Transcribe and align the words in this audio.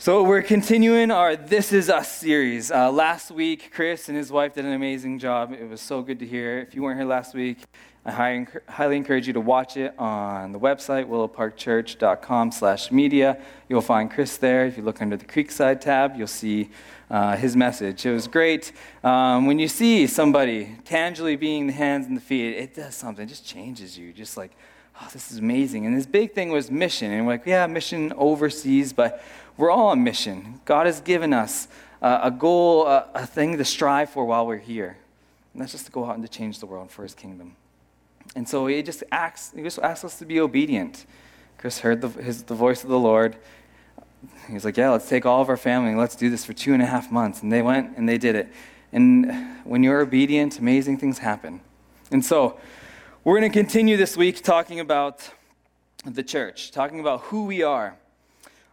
So, 0.00 0.22
we're 0.22 0.42
continuing 0.42 1.10
our 1.10 1.34
This 1.34 1.72
Is 1.72 1.90
Us 1.90 2.08
series. 2.08 2.70
Uh, 2.70 2.92
last 2.92 3.32
week, 3.32 3.72
Chris 3.74 4.08
and 4.08 4.16
his 4.16 4.30
wife 4.30 4.54
did 4.54 4.64
an 4.64 4.72
amazing 4.72 5.18
job. 5.18 5.52
It 5.52 5.68
was 5.68 5.80
so 5.80 6.02
good 6.02 6.20
to 6.20 6.26
hear. 6.26 6.60
If 6.60 6.72
you 6.72 6.84
weren't 6.84 7.00
here 7.00 7.08
last 7.08 7.34
week, 7.34 7.58
I 8.06 8.46
highly, 8.68 8.96
encourage 8.96 9.26
you 9.26 9.32
to 9.32 9.40
watch 9.40 9.76
it 9.76 9.98
on 9.98 10.52
the 10.52 10.60
website, 10.60 11.06
willowparkchurch.com 11.06 12.52
slash 12.52 12.92
media. 12.92 13.42
You'll 13.68 13.80
find 13.80 14.08
Chris 14.08 14.36
there. 14.36 14.66
If 14.66 14.76
you 14.76 14.84
look 14.84 15.02
under 15.02 15.16
the 15.16 15.24
Creekside 15.24 15.80
tab, 15.80 16.14
you'll 16.14 16.28
see 16.28 16.70
uh, 17.10 17.36
his 17.36 17.56
message. 17.56 18.06
It 18.06 18.12
was 18.12 18.28
great. 18.28 18.70
Um, 19.02 19.46
when 19.46 19.58
you 19.58 19.66
see 19.66 20.06
somebody 20.06 20.76
tangibly 20.84 21.34
being 21.34 21.66
the 21.66 21.72
hands 21.72 22.06
and 22.06 22.16
the 22.16 22.20
feet, 22.20 22.56
it 22.56 22.72
does 22.72 22.94
something. 22.94 23.24
It 23.24 23.30
just 23.30 23.44
changes 23.44 23.98
you. 23.98 24.12
Just 24.12 24.36
like, 24.36 24.52
oh, 25.00 25.08
this 25.12 25.30
is 25.30 25.38
amazing. 25.38 25.86
And 25.86 25.94
his 25.94 26.06
big 26.06 26.32
thing 26.32 26.50
was 26.50 26.70
mission. 26.70 27.10
And 27.10 27.26
we're 27.26 27.34
like, 27.34 27.46
yeah, 27.46 27.66
mission 27.66 28.12
overseas, 28.16 28.92
but 28.92 29.22
we're 29.56 29.70
all 29.70 29.88
on 29.88 30.02
mission. 30.02 30.60
God 30.64 30.86
has 30.86 31.00
given 31.00 31.32
us 31.32 31.68
uh, 32.00 32.20
a 32.22 32.30
goal, 32.30 32.86
uh, 32.86 33.06
a 33.14 33.26
thing 33.26 33.56
to 33.58 33.64
strive 33.64 34.10
for 34.10 34.24
while 34.24 34.46
we're 34.46 34.58
here. 34.58 34.96
And 35.52 35.62
that's 35.62 35.72
just 35.72 35.86
to 35.86 35.92
go 35.92 36.04
out 36.04 36.14
and 36.14 36.22
to 36.24 36.30
change 36.30 36.60
the 36.60 36.66
world 36.66 36.90
for 36.90 37.02
his 37.02 37.14
kingdom. 37.14 37.56
And 38.36 38.48
so 38.48 38.66
he 38.66 38.82
just 38.82 39.02
asks, 39.10 39.52
he 39.54 39.62
just 39.62 39.78
asks 39.78 40.04
us 40.04 40.18
to 40.18 40.26
be 40.26 40.40
obedient. 40.40 41.06
Chris 41.56 41.80
heard 41.80 42.00
the, 42.00 42.08
his, 42.08 42.44
the 42.44 42.54
voice 42.54 42.84
of 42.84 42.90
the 42.90 42.98
Lord. 42.98 43.36
He's 44.48 44.64
like, 44.64 44.76
Yeah, 44.76 44.90
let's 44.90 45.08
take 45.08 45.26
all 45.26 45.40
of 45.40 45.48
our 45.48 45.56
family 45.56 45.94
let's 45.94 46.16
do 46.16 46.30
this 46.30 46.44
for 46.44 46.52
two 46.52 46.72
and 46.72 46.82
a 46.82 46.86
half 46.86 47.10
months. 47.10 47.42
And 47.42 47.52
they 47.52 47.62
went 47.62 47.96
and 47.96 48.08
they 48.08 48.18
did 48.18 48.34
it. 48.36 48.48
And 48.92 49.64
when 49.64 49.82
you're 49.82 50.00
obedient, 50.00 50.58
amazing 50.58 50.98
things 50.98 51.18
happen. 51.18 51.60
And 52.10 52.24
so 52.24 52.58
we're 53.28 53.38
going 53.38 53.52
to 53.52 53.58
continue 53.58 53.98
this 53.98 54.16
week 54.16 54.42
talking 54.42 54.80
about 54.80 55.28
the 56.06 56.22
church, 56.22 56.70
talking 56.70 56.98
about 56.98 57.20
who 57.24 57.44
we 57.44 57.62
are. 57.62 57.94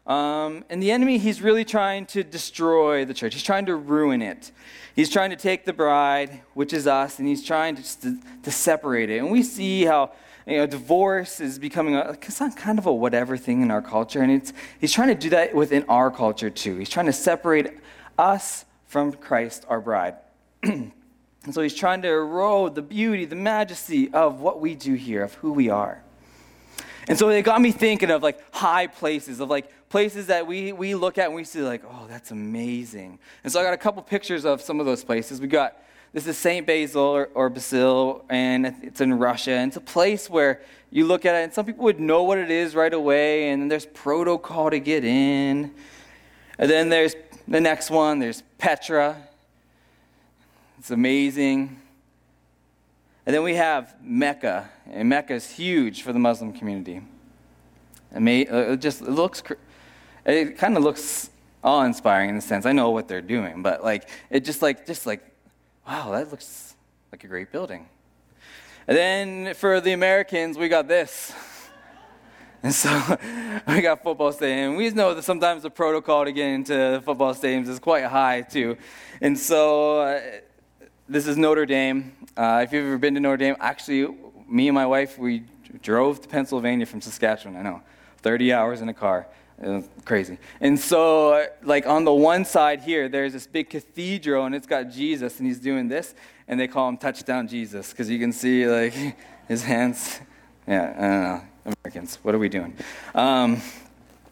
Um, 0.07 0.63
and 0.69 0.81
the 0.81 0.91
enemy, 0.91 1.17
he's 1.17 1.41
really 1.41 1.65
trying 1.65 2.05
to 2.05 2.23
destroy 2.23 3.03
the 3.03 3.13
church. 3.13 3.33
He's 3.33 3.43
trying 3.43 3.65
to 3.65 3.75
ruin 3.75 4.21
it. 4.21 4.53
He's 4.95 5.09
trying 5.09 5.31
to 5.31 5.35
take 5.35 5.65
the 5.65 5.73
bride, 5.73 6.39
which 6.53 6.71
is 6.71 6.87
us, 6.87 7.19
and 7.19 7.27
he's 7.27 7.43
trying 7.43 7.75
to, 7.75 7.99
to, 7.99 8.17
to 8.43 8.49
separate 8.49 9.09
it. 9.09 9.17
And 9.17 9.29
we 9.29 9.43
see 9.43 9.83
how 9.83 10.13
you 10.47 10.55
know, 10.55 10.67
divorce 10.67 11.41
is 11.41 11.59
becoming 11.59 11.97
a, 11.97 12.15
kind 12.15 12.79
of 12.79 12.85
a 12.85 12.93
whatever 12.93 13.35
thing 13.35 13.61
in 13.61 13.71
our 13.71 13.81
culture. 13.81 14.21
And 14.21 14.31
it's, 14.31 14.53
he's 14.79 14.93
trying 14.93 15.09
to 15.09 15.15
do 15.15 15.31
that 15.31 15.53
within 15.53 15.83
our 15.89 16.09
culture 16.09 16.49
too. 16.49 16.77
He's 16.77 16.89
trying 16.89 17.07
to 17.07 17.13
separate 17.13 17.71
us 18.17 18.63
from 18.87 19.11
Christ, 19.11 19.65
our 19.67 19.81
bride. 19.81 20.15
and 21.45 21.53
so 21.53 21.61
he's 21.61 21.75
trying 21.75 22.01
to 22.01 22.09
erode 22.09 22.73
the 22.75 22.81
beauty, 22.81 23.25
the 23.25 23.35
majesty 23.35 24.11
of 24.11 24.41
what 24.41 24.59
we 24.59 24.73
do 24.73 24.95
here, 24.95 25.23
of 25.23 25.35
who 25.35 25.53
we 25.53 25.69
are. 25.69 26.01
And 27.07 27.17
so 27.19 27.29
it 27.29 27.43
got 27.43 27.61
me 27.61 27.71
thinking 27.71 28.09
of 28.09 28.23
like 28.23 28.41
high 28.51 28.87
places, 28.87 29.39
of 29.39 29.49
like 29.49 29.71
places 29.89 30.27
that 30.27 30.47
we, 30.47 30.73
we 30.73 30.95
look 30.95 31.19
at 31.19 31.27
and 31.27 31.35
we 31.35 31.43
see 31.43 31.61
like, 31.61 31.83
oh, 31.87 32.07
that's 32.09 32.31
amazing. 32.31 33.19
And 33.43 33.53
so 33.53 33.59
I 33.59 33.63
got 33.63 33.75
a 33.75 33.77
couple 33.77 34.01
pictures 34.01 34.43
of 34.43 34.59
some 34.59 34.79
of 34.79 34.87
those 34.87 35.03
places. 35.03 35.39
We 35.39 35.47
got, 35.47 35.77
this 36.13 36.25
is 36.25 36.35
St. 36.35 36.65
Basil 36.65 37.03
or, 37.03 37.29
or 37.35 37.49
Basil, 37.49 38.25
and 38.29 38.75
it's 38.81 39.01
in 39.01 39.13
Russia. 39.13 39.51
And 39.51 39.69
it's 39.69 39.77
a 39.77 39.81
place 39.81 40.27
where 40.27 40.61
you 40.89 41.05
look 41.05 41.25
at 41.25 41.35
it 41.35 41.43
and 41.43 41.53
some 41.53 41.65
people 41.65 41.83
would 41.83 41.99
know 41.99 42.23
what 42.23 42.39
it 42.39 42.49
is 42.49 42.73
right 42.73 42.93
away, 42.93 43.49
and 43.49 43.69
there's 43.69 43.85
protocol 43.85 44.71
to 44.71 44.79
get 44.79 45.05
in. 45.05 45.71
And 46.57 46.71
then 46.71 46.89
there's 46.89 47.15
the 47.47 47.61
next 47.61 47.91
one, 47.91 48.17
there's 48.17 48.41
Petra. 48.57 49.15
It's 50.85 50.91
amazing. 50.91 51.81
And 53.25 53.33
then 53.33 53.41
we 53.41 53.55
have 53.55 53.95
Mecca, 54.03 54.69
and 54.85 55.09
Mecca 55.09 55.33
is 55.33 55.49
huge 55.49 56.03
for 56.03 56.13
the 56.13 56.19
Muslim 56.19 56.53
community. 56.53 57.01
Uh, 58.15 58.21
it 58.21 58.81
just 58.81 59.01
it 59.01 59.09
looks, 59.09 59.41
it 60.27 60.59
kind 60.59 60.77
of 60.77 60.83
looks 60.83 61.31
awe-inspiring 61.63 62.29
in 62.29 62.35
a 62.35 62.41
sense. 62.41 62.67
I 62.67 62.71
know 62.71 62.91
what 62.91 63.07
they're 63.07 63.19
doing, 63.19 63.63
but 63.63 63.83
like 63.83 64.07
it 64.29 64.45
just 64.45 64.61
like 64.61 64.85
just 64.85 65.07
like, 65.07 65.23
wow, 65.87 66.11
that 66.11 66.29
looks 66.29 66.75
like 67.11 67.23
a 67.23 67.27
great 67.27 67.51
building. 67.51 67.87
And 68.87 68.95
then 68.95 69.55
for 69.55 69.81
the 69.81 69.93
Americans, 69.93 70.55
we 70.55 70.67
got 70.69 70.87
this. 70.87 71.33
And 72.61 72.73
so 72.73 72.89
we 73.67 73.81
got 73.81 74.01
football 74.01 74.31
stadium. 74.31 74.75
We 74.75 74.89
know 74.89 75.13
that 75.13 75.23
sometimes 75.23 75.61
the 75.61 75.69
protocol 75.69 76.25
to 76.25 76.31
get 76.31 76.47
into 76.47 76.99
football 77.05 77.35
stadiums 77.35 77.67
is 77.69 77.77
quite 77.77 78.05
high 78.05 78.41
too. 78.41 78.75
And 79.21 79.37
so 79.37 79.99
uh, 79.99 80.21
this 81.07 81.27
is 81.27 81.37
Notre 81.37 81.65
Dame. 81.65 82.13
Uh, 82.35 82.61
if 82.63 82.73
you've 82.73 82.85
ever 82.85 82.97
been 82.97 83.13
to 83.13 83.19
Notre 83.19 83.37
Dame, 83.37 83.55
actually, 83.59 84.07
me 84.47 84.67
and 84.67 84.75
my 84.75 84.85
wife, 84.85 85.17
we 85.17 85.43
drove 85.81 86.21
to 86.21 86.27
Pennsylvania 86.27 86.85
from 86.85 87.01
Saskatchewan. 87.01 87.55
I 87.57 87.61
know, 87.61 87.81
30 88.23 88.53
hours 88.53 88.81
in 88.81 88.89
a 88.89 88.93
car. 88.93 89.27
Was 89.57 89.87
crazy. 90.03 90.37
And 90.59 90.77
so, 90.77 91.47
like, 91.63 91.85
on 91.85 92.03
the 92.03 92.13
one 92.13 92.43
side 92.43 92.81
here, 92.81 93.07
there's 93.07 93.31
this 93.31 93.47
big 93.47 93.69
cathedral, 93.69 94.45
and 94.45 94.53
it's 94.53 94.67
got 94.67 94.89
Jesus, 94.89 95.37
and 95.37 95.47
he's 95.47 95.59
doing 95.59 95.87
this, 95.87 96.13
and 96.47 96.59
they 96.59 96.67
call 96.67 96.89
him 96.89 96.97
Touchdown 96.97 97.47
Jesus, 97.47 97.91
because 97.91 98.09
you 98.09 98.19
can 98.19 98.33
see, 98.33 98.67
like, 98.67 98.93
his 99.47 99.63
hands. 99.63 100.19
Yeah, 100.67 100.93
I 100.97 101.01
don't 101.01 101.23
know. 101.23 101.41
Americans, 101.83 102.19
what 102.21 102.35
are 102.35 102.39
we 102.39 102.49
doing? 102.49 102.75
Um, 103.13 103.61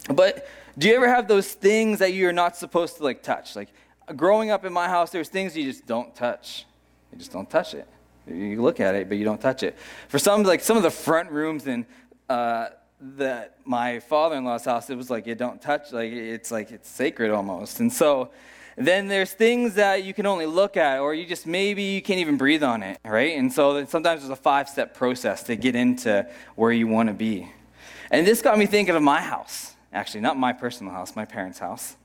but 0.10 0.46
do 0.78 0.90
you 0.90 0.96
ever 0.96 1.08
have 1.08 1.28
those 1.28 1.54
things 1.54 2.00
that 2.00 2.14
you're 2.14 2.34
not 2.34 2.58
supposed 2.58 2.98
to, 2.98 3.04
like, 3.04 3.24
touch? 3.24 3.56
Like, 3.56 3.70
growing 4.16 4.52
up 4.52 4.66
in 4.66 4.74
my 4.74 4.88
house, 4.88 5.12
there's 5.12 5.30
things 5.30 5.56
you 5.56 5.64
just 5.64 5.86
don't 5.86 6.16
touch. 6.16 6.66
You 7.12 7.18
just 7.18 7.32
don't 7.32 7.50
touch 7.50 7.74
it. 7.74 7.88
You 8.28 8.62
look 8.62 8.80
at 8.80 8.96
it, 8.96 9.10
but 9.10 9.18
you 9.18 9.26
don't 9.26 9.42
touch 9.42 9.64
it. 9.64 9.78
For 10.08 10.20
some, 10.20 10.44
like 10.44 10.62
some 10.62 10.78
of 10.78 10.84
the 10.84 10.92
front 10.92 11.30
rooms 11.32 11.68
in 11.68 11.86
uh, 12.30 12.70
that 13.18 13.58
my 13.66 14.00
father-in-law's 14.00 14.66
house, 14.66 14.90
it 14.90 14.96
was 14.96 15.10
like 15.10 15.28
you 15.28 15.36
don't 15.36 15.62
touch. 15.62 15.92
Like 15.92 16.12
it's 16.12 16.52
like 16.52 16.72
it's 16.72 16.90
sacred 16.90 17.32
almost. 17.32 17.80
And 17.80 17.92
so, 17.92 18.32
then 18.76 19.08
there's 19.08 19.32
things 19.32 19.76
that 19.76 20.04
you 20.04 20.14
can 20.14 20.26
only 20.26 20.46
look 20.46 20.78
at, 20.78 21.00
or 21.00 21.14
you 21.14 21.28
just 21.28 21.46
maybe 21.46 21.84
you 21.84 22.02
can't 22.02 22.20
even 22.20 22.38
breathe 22.38 22.64
on 22.64 22.82
it, 22.82 22.98
right? 23.06 23.38
And 23.38 23.52
so 23.54 23.86
sometimes 23.86 24.22
there's 24.22 24.32
a 24.32 24.36
five-step 24.36 24.96
process 24.96 25.44
to 25.44 25.56
get 25.56 25.76
into 25.76 26.28
where 26.56 26.72
you 26.72 26.88
want 26.88 27.10
to 27.10 27.14
be. 27.14 27.52
And 28.10 28.26
this 28.26 28.42
got 28.42 28.58
me 28.58 28.66
thinking 28.66 28.96
of 28.96 29.04
my 29.04 29.22
house. 29.22 29.76
Actually, 29.92 30.22
not 30.22 30.38
my 30.38 30.54
personal 30.54 30.92
house, 30.92 31.16
my 31.16 31.26
parents' 31.26 31.60
house. 31.60 31.96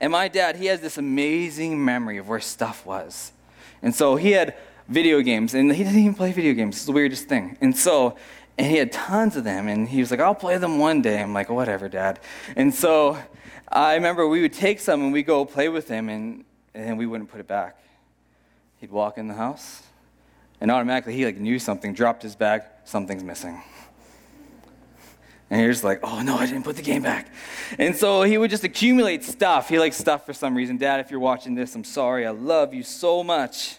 And 0.00 0.12
my 0.12 0.28
dad, 0.28 0.56
he 0.56 0.66
has 0.66 0.80
this 0.80 0.98
amazing 0.98 1.84
memory 1.84 2.18
of 2.18 2.28
where 2.28 2.40
stuff 2.40 2.84
was. 2.84 3.32
And 3.82 3.94
so 3.94 4.16
he 4.16 4.32
had 4.32 4.54
video 4.88 5.20
games, 5.20 5.54
and 5.54 5.72
he 5.72 5.82
didn't 5.84 5.98
even 5.98 6.14
play 6.14 6.32
video 6.32 6.52
games. 6.52 6.76
It's 6.76 6.86
the 6.86 6.92
weirdest 6.92 7.28
thing. 7.28 7.56
And 7.60 7.76
so, 7.76 8.16
and 8.58 8.66
he 8.66 8.76
had 8.76 8.92
tons 8.92 9.36
of 9.36 9.44
them, 9.44 9.68
and 9.68 9.88
he 9.88 10.00
was 10.00 10.10
like, 10.10 10.20
I'll 10.20 10.34
play 10.34 10.58
them 10.58 10.78
one 10.78 11.02
day. 11.02 11.22
I'm 11.22 11.32
like, 11.32 11.48
whatever, 11.48 11.88
dad. 11.88 12.20
And 12.56 12.74
so 12.74 13.18
I 13.68 13.94
remember 13.94 14.26
we 14.28 14.42
would 14.42 14.52
take 14.52 14.80
some 14.80 15.02
and 15.02 15.12
we'd 15.12 15.24
go 15.26 15.44
play 15.44 15.68
with 15.68 15.88
him, 15.88 16.08
and, 16.08 16.44
and 16.74 16.98
we 16.98 17.06
wouldn't 17.06 17.30
put 17.30 17.40
it 17.40 17.46
back. 17.46 17.78
He'd 18.80 18.90
walk 18.90 19.16
in 19.16 19.28
the 19.28 19.34
house, 19.34 19.82
and 20.60 20.70
automatically 20.70 21.14
he 21.14 21.24
like 21.24 21.38
knew 21.38 21.58
something, 21.58 21.94
dropped 21.94 22.22
his 22.22 22.36
bag, 22.36 22.62
something's 22.84 23.24
missing. 23.24 23.62
And 25.54 25.62
you're 25.62 25.70
just 25.70 25.84
like, 25.84 26.00
oh 26.02 26.20
no, 26.20 26.36
I 26.36 26.46
didn't 26.46 26.64
put 26.64 26.74
the 26.74 26.82
game 26.82 27.02
back. 27.02 27.28
And 27.78 27.94
so 27.94 28.24
he 28.24 28.36
would 28.36 28.50
just 28.50 28.64
accumulate 28.64 29.22
stuff. 29.22 29.68
He 29.68 29.78
likes 29.78 29.96
stuff 29.96 30.26
for 30.26 30.32
some 30.32 30.56
reason. 30.56 30.78
Dad, 30.78 30.98
if 30.98 31.12
you're 31.12 31.20
watching 31.20 31.54
this, 31.54 31.76
I'm 31.76 31.84
sorry. 31.84 32.26
I 32.26 32.30
love 32.30 32.74
you 32.74 32.82
so 32.82 33.22
much. 33.22 33.78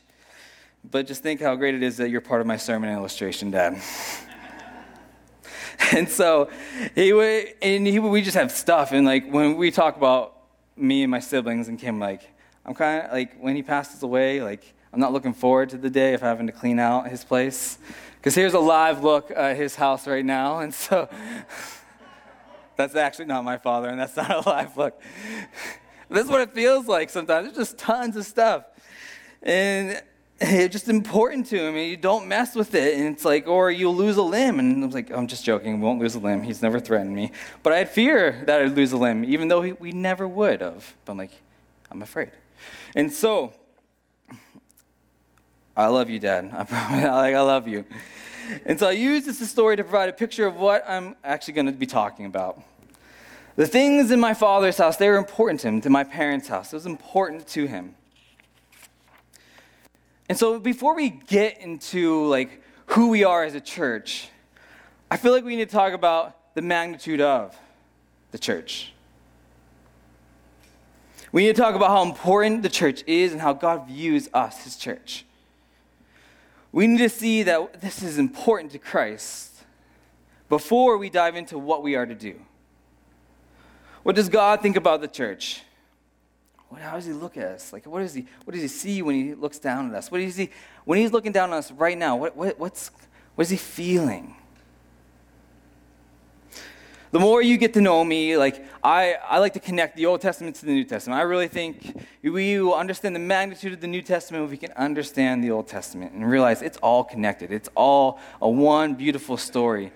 But 0.89 1.05
just 1.05 1.21
think 1.21 1.41
how 1.41 1.53
great 1.57 1.75
it 1.75 1.83
is 1.83 1.97
that 1.97 2.09
you're 2.09 2.21
part 2.21 2.39
of 2.39 2.47
my 2.47 2.55
sermon 2.55 2.89
illustration, 2.89 3.51
Dad. 3.51 3.81
and 5.91 6.07
so 6.07 6.49
he 6.95 7.11
would, 7.11 7.47
and 7.61 7.85
he 7.85 7.99
would, 7.99 8.07
we 8.07 8.21
just 8.21 8.37
have 8.37 8.53
stuff. 8.53 8.93
And 8.93 9.05
like 9.05 9.29
when 9.29 9.57
we 9.57 9.69
talk 9.69 9.97
about 9.97 10.37
me 10.77 11.03
and 11.03 11.11
my 11.11 11.19
siblings 11.19 11.67
and 11.67 11.77
Kim, 11.77 11.99
like, 11.99 12.21
I'm 12.65 12.73
kind 12.73 13.05
of 13.05 13.11
like, 13.11 13.37
when 13.37 13.57
he 13.57 13.63
passes 13.63 14.01
away, 14.01 14.41
like, 14.41 14.73
I'm 14.93 15.01
not 15.01 15.11
looking 15.11 15.33
forward 15.33 15.71
to 15.71 15.77
the 15.77 15.89
day 15.89 16.13
of 16.13 16.21
having 16.21 16.47
to 16.47 16.53
clean 16.53 16.79
out 16.79 17.09
his 17.09 17.25
place. 17.25 17.79
Because 18.25 18.33
here's 18.33 18.55
a 18.55 18.59
live 18.59 19.03
look 19.03 19.29
at 19.29 19.55
his 19.55 19.75
house 19.75 20.07
right 20.07 20.25
now. 20.25 20.57
And 20.57 20.73
so 20.73 21.07
that's 22.75 22.95
actually 22.95 23.25
not 23.25 23.43
my 23.43 23.59
father, 23.59 23.87
and 23.87 23.99
that's 23.99 24.15
not 24.17 24.31
a 24.31 24.49
live 24.49 24.75
look. 24.75 24.99
this 26.09 26.25
is 26.25 26.31
what 26.31 26.41
it 26.41 26.51
feels 26.51 26.87
like 26.87 27.11
sometimes. 27.11 27.45
There's 27.45 27.69
just 27.69 27.77
tons 27.77 28.15
of 28.15 28.25
stuff. 28.25 28.65
And 29.43 30.01
it's 30.41 30.73
just 30.73 30.89
important 30.89 31.45
to 31.51 31.55
him, 31.55 31.75
and 31.75 31.87
you 31.87 31.97
don't 31.97 32.27
mess 32.27 32.55
with 32.55 32.73
it. 32.73 32.97
And 32.97 33.13
it's 33.13 33.25
like, 33.25 33.47
or 33.47 33.69
you'll 33.69 33.95
lose 33.95 34.17
a 34.17 34.23
limb. 34.23 34.57
And 34.57 34.81
I 34.81 34.87
was 34.87 34.95
like, 34.95 35.11
I'm 35.11 35.27
just 35.27 35.45
joking, 35.45 35.79
won't 35.79 35.99
lose 35.99 36.15
a 36.15 36.19
limb. 36.19 36.41
He's 36.41 36.63
never 36.63 36.79
threatened 36.79 37.15
me. 37.15 37.31
But 37.61 37.73
I 37.73 37.77
had 37.77 37.89
fear 37.89 38.41
that 38.47 38.59
I'd 38.59 38.71
lose 38.71 38.91
a 38.91 38.97
limb, 38.97 39.23
even 39.23 39.49
though 39.49 39.59
we 39.59 39.91
never 39.91 40.27
would 40.27 40.61
have. 40.61 40.95
But 41.05 41.11
I'm 41.11 41.19
like, 41.19 41.43
I'm 41.91 42.01
afraid. 42.01 42.31
And 42.95 43.13
so, 43.13 43.53
I 45.77 45.87
love 45.87 46.09
you, 46.09 46.19
Dad. 46.19 46.49
I. 46.53 47.07
Like, 47.07 47.35
I 47.35 47.41
love 47.41 47.67
you. 47.67 47.85
And 48.65 48.79
so 48.79 48.87
I 48.87 48.91
use 48.91 49.25
this 49.25 49.49
story 49.49 49.75
to 49.75 49.83
provide 49.83 50.07
a 50.07 50.13
picture 50.13 50.45
of 50.45 50.55
what 50.55 50.85
I'm 50.87 51.15
actually 51.23 51.55
going 51.55 51.65
to 51.65 51.71
be 51.71 51.87
talking 51.87 52.25
about. 52.25 52.61
The 53.55 53.67
things 53.67 54.11
in 54.11 54.19
my 54.19 54.33
father's 54.33 54.77
house, 54.77 54.97
they 54.97 55.09
were 55.09 55.17
important 55.17 55.61
to 55.61 55.67
him, 55.67 55.81
to 55.81 55.89
my 55.89 56.03
parents' 56.03 56.47
house. 56.47 56.71
It 56.71 56.75
was 56.75 56.85
important 56.85 57.47
to 57.49 57.65
him. 57.65 57.95
And 60.29 60.37
so 60.37 60.59
before 60.59 60.95
we 60.95 61.09
get 61.09 61.59
into 61.59 62.25
like 62.25 62.61
who 62.87 63.09
we 63.09 63.23
are 63.23 63.43
as 63.43 63.55
a 63.55 63.61
church, 63.61 64.29
I 65.09 65.17
feel 65.17 65.31
like 65.31 65.43
we 65.43 65.55
need 65.55 65.69
to 65.69 65.75
talk 65.75 65.93
about 65.93 66.53
the 66.55 66.61
magnitude 66.61 67.21
of 67.21 67.57
the 68.31 68.37
church. 68.37 68.91
We 71.31 71.43
need 71.43 71.55
to 71.55 71.61
talk 71.61 71.75
about 71.75 71.89
how 71.89 72.03
important 72.03 72.63
the 72.63 72.69
church 72.69 73.03
is 73.07 73.31
and 73.33 73.41
how 73.41 73.53
God 73.53 73.87
views 73.87 74.29
us, 74.33 74.63
his 74.63 74.77
church. 74.77 75.25
We 76.75 76.87
need 76.87 76.97
to 76.97 77.07
see 77.07 77.43
that 77.43 77.79
this 77.79 78.03
is 78.03 78.17
important 78.17 78.73
to 78.73 78.79
Christ 78.79 79.63
before 80.49 80.97
we 80.97 81.09
dive 81.09 81.37
into 81.37 81.57
what 81.57 81.81
we 81.81 81.95
are 81.95 82.05
to 82.05 82.13
do. 82.13 82.35
What 84.03 84.17
does 84.17 84.27
God 84.27 84.61
think 84.61 84.75
about 84.75 84.99
the 84.99 85.07
church? 85.07 85.61
What, 86.67 86.81
how 86.81 86.95
does 86.95 87.05
he 87.05 87.13
look 87.13 87.37
at 87.37 87.45
us? 87.45 87.71
Like, 87.71 87.85
what, 87.85 88.01
does 88.01 88.13
he, 88.13 88.27
what 88.43 88.51
does 88.51 88.61
he 88.61 88.67
see 88.67 89.01
when 89.01 89.15
he 89.15 89.33
looks 89.35 89.57
down 89.57 89.87
at 89.87 89.95
us? 89.95 90.11
What 90.11 90.17
does 90.17 90.35
he, 90.35 90.49
when 90.83 90.99
he's 90.99 91.13
looking 91.13 91.31
down 91.31 91.51
on 91.51 91.59
us 91.59 91.71
right 91.71 91.97
now, 91.97 92.17
what, 92.17 92.35
what, 92.35 92.59
what's, 92.59 92.91
what 93.35 93.43
is 93.43 93.51
he 93.51 93.55
feeling? 93.55 94.35
The 97.15 97.21
more 97.21 97.41
you 97.41 97.55
get 97.55 97.73
to 97.75 97.79
know 97.79 98.03
me, 98.03 98.35
like 98.35 98.65
I, 98.83 99.13
I 99.25 99.37
like 99.37 99.53
to 99.53 99.61
connect 99.61 99.95
the 99.95 100.05
Old 100.05 100.19
Testament 100.19 100.57
to 100.57 100.65
the 100.65 100.73
New 100.73 100.83
Testament. 100.83 101.17
I 101.17 101.23
really 101.23 101.47
think 101.47 102.05
we 102.21 102.59
will 102.59 102.73
understand 102.73 103.15
the 103.15 103.21
magnitude 103.21 103.71
of 103.71 103.79
the 103.79 103.87
New 103.87 104.01
Testament 104.01 104.43
if 104.43 104.51
we 104.51 104.57
can 104.57 104.73
understand 104.73 105.41
the 105.41 105.49
Old 105.49 105.65
Testament 105.65 106.11
and 106.11 106.29
realize 106.29 106.61
it's 106.61 106.75
all 106.79 107.05
connected. 107.05 107.53
It's 107.53 107.69
all 107.73 108.19
a 108.41 108.49
one 108.49 108.95
beautiful 108.95 109.37
story. 109.37 109.93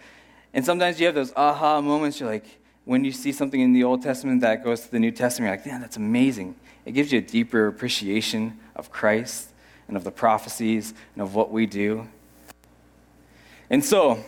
And 0.53 0.63
sometimes 0.63 0.97
you 0.97 1.07
have 1.07 1.15
those 1.15 1.33
aha 1.35 1.81
moments. 1.81 2.21
You're 2.21 2.29
like, 2.29 2.45
when 2.85 3.03
you 3.03 3.11
see 3.11 3.33
something 3.33 3.59
in 3.59 3.73
the 3.73 3.83
Old 3.83 4.01
Testament 4.01 4.39
that 4.39 4.63
goes 4.63 4.79
to 4.83 4.89
the 4.89 4.99
New 4.99 5.11
Testament, 5.11 5.49
you're 5.49 5.57
like, 5.57 5.65
man, 5.65 5.81
that's 5.81 5.97
amazing. 5.97 6.55
It 6.85 6.93
gives 6.93 7.11
you 7.11 7.19
a 7.19 7.21
deeper 7.21 7.67
appreciation 7.67 8.57
of 8.77 8.91
Christ 8.91 9.49
and 9.89 9.97
of 9.97 10.05
the 10.05 10.11
prophecies 10.11 10.93
and 11.15 11.21
of 11.21 11.35
what 11.35 11.51
we 11.51 11.65
do. 11.65 12.07
And 13.69 13.83
so, 13.83 14.23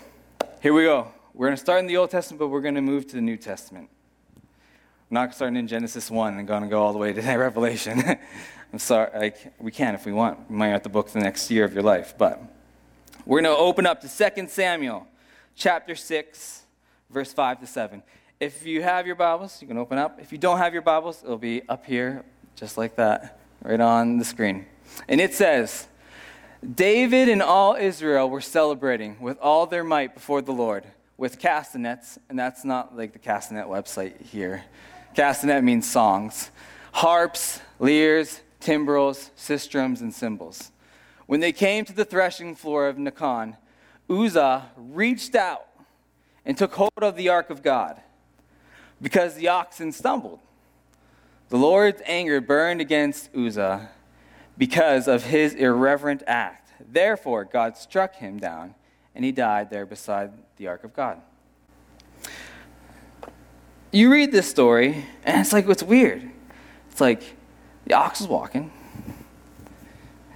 here 0.62 0.74
we 0.74 0.84
go. 0.84 1.14
We're 1.34 1.48
going 1.48 1.56
to 1.56 1.62
start 1.62 1.80
in 1.80 1.88
the 1.88 1.96
Old 1.96 2.10
Testament, 2.10 2.40
but 2.40 2.50
we're 2.50 2.62
going 2.62 2.76
to 2.76 2.82
move 2.82 3.08
to 3.08 3.16
the 3.16 3.22
New 3.22 3.38
Testament. 3.38 3.88
I'm 4.36 5.16
not 5.16 5.34
starting 5.34 5.56
in 5.56 5.66
Genesis 5.66 6.12
1 6.12 6.38
and 6.38 6.46
going 6.46 6.64
to 6.64 6.68
go 6.68 6.84
all 6.84 6.92
the 6.92 7.00
way 7.00 7.14
to 7.14 7.22
Revelation. 7.38 8.04
I'm 8.74 8.80
sorry, 8.80 9.32
we 9.58 9.72
can 9.72 9.96
if 9.96 10.06
we 10.06 10.12
want. 10.12 10.50
We 10.50 10.58
might 10.58 10.70
have 10.70 10.84
to 10.84 10.90
book 10.90 11.10
the 11.10 11.20
next 11.20 11.50
year 11.50 11.64
of 11.64 11.74
your 11.74 11.84
life. 11.84 12.16
But 12.18 12.42
we're 13.26 13.42
going 13.42 13.56
to 13.56 13.58
open 13.58 13.86
up 13.86 14.02
to 14.02 14.10
2 14.10 14.48
Samuel 14.50 15.08
chapter 15.56 15.96
6, 15.96 16.64
verse 17.10 17.32
5 17.32 17.62
to 17.62 17.68
7. 17.68 18.04
If 18.42 18.66
you 18.66 18.82
have 18.82 19.08
your 19.08 19.16
Bibles, 19.16 19.62
you 19.62 19.70
can 19.70 19.78
open 19.78 19.98
up. 19.98 20.20
If 20.22 20.34
you 20.34 20.38
don't 20.38 20.58
have 20.58 20.74
your 20.74 20.82
Bibles, 20.82 21.24
it'll 21.24 21.38
be 21.38 21.62
up 21.70 21.86
here, 21.86 22.26
just 22.58 22.78
like 22.78 22.98
that, 22.98 23.40
right 23.64 23.80
on 23.80 24.18
the 24.18 24.26
screen. 24.26 24.66
And 25.08 25.22
it 25.22 25.34
says, 25.34 25.88
David 26.76 27.30
and 27.30 27.42
all 27.42 27.76
Israel 27.76 28.30
were 28.30 28.42
celebrating 28.42 29.18
with 29.22 29.38
all 29.40 29.66
their 29.66 29.86
might 29.86 30.14
before 30.14 30.42
the 30.42 30.52
Lord 30.52 30.86
with 31.22 31.38
castanets, 31.38 32.18
and 32.30 32.40
that's 32.40 32.66
not 32.66 32.98
like 32.98 33.14
the 33.14 33.20
castanet 33.20 33.68
website 33.68 34.20
here. 34.24 34.64
Castanet 35.16 35.64
means 35.64 35.88
songs, 35.88 36.50
harps, 36.94 37.62
lyres, 37.78 38.42
timbrels, 38.60 39.30
sistrums, 39.38 40.02
and 40.02 40.12
cymbals. 40.12 40.72
When 41.28 41.40
they 41.40 41.52
came 41.52 41.86
to 41.86 41.94
the 41.94 42.06
threshing 42.06 42.56
floor 42.56 42.88
of 42.88 42.96
Nakon, 42.98 43.56
Uzzah 44.10 44.72
reached 44.76 45.36
out 45.36 45.68
and 46.44 46.58
took 46.58 46.74
hold 46.74 46.90
of 46.98 47.16
the 47.16 47.30
ark 47.30 47.52
of 47.52 47.62
God 47.62 48.02
because 49.00 49.36
the 49.36 49.48
oxen 49.48 49.92
stumbled. 49.92 50.40
The 51.50 51.58
Lord's 51.58 52.02
anger 52.08 52.42
burned 52.42 52.82
against 52.82 53.30
Uzzah 53.36 53.92
because 54.58 55.08
of 55.08 55.26
his 55.26 55.54
irreverent 55.54 56.24
act. 56.26 56.72
Therefore, 56.80 57.46
God 57.46 57.78
struck 57.78 58.16
him 58.16 58.40
down 58.40 58.74
and 59.16 59.26
he 59.26 59.32
died 59.32 59.70
there 59.70 59.86
beside 59.86 60.32
the 60.58 60.68
ark 60.68 60.84
of 60.84 60.94
God. 60.94 61.22
You 63.92 64.12
read 64.12 64.32
this 64.32 64.50
story, 64.50 65.06
and 65.26 65.42
it's 65.42 65.52
like, 65.52 65.68
what's 65.68 65.84
weird? 65.84 66.30
It's 66.90 67.02
like 67.02 67.36
the 67.86 67.94
ox 67.94 68.22
is 68.22 68.28
walking, 68.28 68.72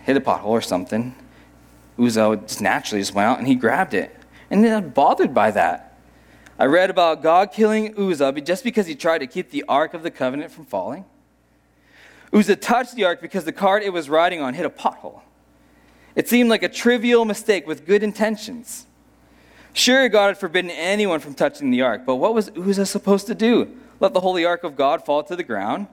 hit 0.03 0.17
a 0.17 0.21
pothole 0.21 0.47
or 0.47 0.61
something. 0.61 1.15
Uzzah 1.97 2.41
just 2.45 2.61
naturally 2.61 3.01
just 3.01 3.13
went 3.13 3.27
out 3.27 3.37
and 3.39 3.47
he 3.47 3.55
grabbed 3.55 3.93
it. 3.93 4.15
And 4.49 4.63
then 4.63 4.89
bothered 4.89 5.33
by 5.33 5.51
that. 5.51 5.97
I 6.59 6.65
read 6.65 6.89
about 6.89 7.23
God 7.23 7.51
killing 7.51 7.97
Uzzah 7.97 8.33
just 8.41 8.63
because 8.63 8.87
he 8.87 8.95
tried 8.95 9.19
to 9.19 9.27
keep 9.27 9.49
the 9.49 9.63
Ark 9.67 9.93
of 9.93 10.03
the 10.03 10.11
Covenant 10.11 10.51
from 10.51 10.65
falling. 10.65 11.05
Uzzah 12.33 12.55
touched 12.57 12.95
the 12.95 13.05
Ark 13.05 13.21
because 13.21 13.45
the 13.45 13.51
cart 13.51 13.83
it 13.83 13.91
was 13.91 14.09
riding 14.09 14.41
on 14.41 14.53
hit 14.53 14.65
a 14.65 14.69
pothole. 14.69 15.21
It 16.15 16.29
seemed 16.29 16.49
like 16.49 16.63
a 16.63 16.69
trivial 16.69 17.25
mistake 17.25 17.67
with 17.67 17.85
good 17.85 18.03
intentions. 18.03 18.85
Sure, 19.73 20.07
God 20.07 20.27
had 20.27 20.37
forbidden 20.37 20.71
anyone 20.71 21.19
from 21.19 21.33
touching 21.33 21.69
the 21.69 21.81
ark, 21.81 22.03
but 22.05 22.15
what 22.15 22.33
was 22.33 22.49
Uzzah 22.49 22.85
supposed 22.85 23.27
to 23.27 23.35
do? 23.35 23.75
Let 23.99 24.13
the 24.13 24.21
holy 24.21 24.45
ark 24.45 24.63
of 24.63 24.75
God 24.75 25.05
fall 25.05 25.23
to 25.23 25.35
the 25.35 25.43
ground? 25.43 25.87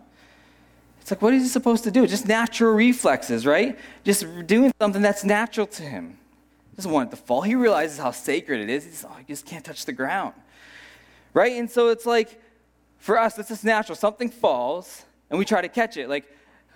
It's 1.00 1.10
like, 1.10 1.20
what 1.20 1.34
is 1.34 1.42
he 1.42 1.48
supposed 1.48 1.82
to 1.84 1.90
do? 1.90 2.06
Just 2.06 2.28
natural 2.28 2.72
reflexes, 2.72 3.44
right? 3.44 3.76
Just 4.04 4.24
doing 4.46 4.72
something 4.80 5.02
that's 5.02 5.24
natural 5.24 5.66
to 5.66 5.82
him. 5.82 6.16
He 6.70 6.76
doesn't 6.76 6.92
want 6.92 7.08
it 7.08 7.16
to 7.16 7.22
fall. 7.22 7.42
He 7.42 7.56
realizes 7.56 7.98
how 7.98 8.12
sacred 8.12 8.60
it 8.60 8.70
is. 8.70 8.84
He's, 8.84 9.04
oh, 9.04 9.14
he 9.18 9.24
just 9.24 9.44
can't 9.44 9.64
touch 9.64 9.84
the 9.84 9.92
ground. 9.92 10.34
Right? 11.34 11.54
And 11.54 11.68
so 11.68 11.88
it's 11.88 12.06
like, 12.06 12.40
for 12.98 13.18
us, 13.18 13.36
it's 13.36 13.48
just 13.48 13.64
natural. 13.64 13.96
Something 13.96 14.30
falls, 14.30 15.04
and 15.28 15.40
we 15.40 15.44
try 15.44 15.60
to 15.60 15.68
catch 15.68 15.96
it. 15.96 16.08
Like, 16.08 16.24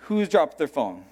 who's 0.01 0.29
dropped 0.29 0.59
their 0.59 0.67
phone? 0.67 1.05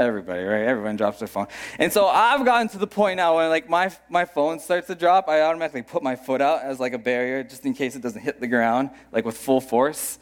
Everybody, 0.00 0.42
right? 0.44 0.62
Everyone 0.62 0.96
drops 0.96 1.18
their 1.18 1.28
phone. 1.28 1.46
And 1.78 1.92
so 1.92 2.06
I've 2.06 2.42
gotten 2.46 2.68
to 2.68 2.78
the 2.78 2.86
point 2.86 3.18
now 3.18 3.36
when 3.36 3.50
like 3.50 3.68
my, 3.68 3.94
my 4.08 4.24
phone 4.24 4.58
starts 4.58 4.86
to 4.86 4.94
drop, 4.94 5.28
I 5.28 5.42
automatically 5.42 5.82
put 5.82 6.02
my 6.02 6.16
foot 6.16 6.40
out 6.40 6.62
as 6.62 6.80
like 6.80 6.94
a 6.94 6.98
barrier 6.98 7.44
just 7.44 7.66
in 7.66 7.74
case 7.74 7.96
it 7.96 8.00
doesn't 8.00 8.22
hit 8.22 8.40
the 8.40 8.46
ground, 8.46 8.88
like 9.12 9.26
with 9.26 9.36
full 9.36 9.60
force. 9.60 10.18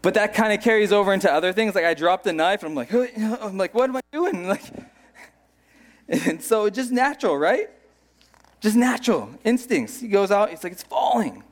But 0.00 0.14
that 0.14 0.32
kind 0.32 0.54
of 0.54 0.62
carries 0.62 0.90
over 0.90 1.12
into 1.12 1.30
other 1.30 1.52
things. 1.52 1.74
Like 1.74 1.84
I 1.84 1.92
dropped 1.92 2.24
the 2.24 2.32
knife 2.32 2.62
and 2.62 2.70
I'm 2.70 2.74
like, 2.74 2.90
I'm 3.42 3.58
like, 3.58 3.74
what 3.74 3.90
am 3.90 3.96
I 3.96 4.00
doing? 4.10 4.48
Like, 6.08 6.24
and 6.26 6.42
so 6.42 6.70
just 6.70 6.90
natural, 6.90 7.36
right? 7.36 7.68
Just 8.60 8.74
natural 8.74 9.28
instincts. 9.44 10.00
He 10.00 10.08
goes 10.08 10.30
out, 10.30 10.48
he's 10.48 10.64
like, 10.64 10.72
it's 10.72 10.82
falling. 10.82 11.44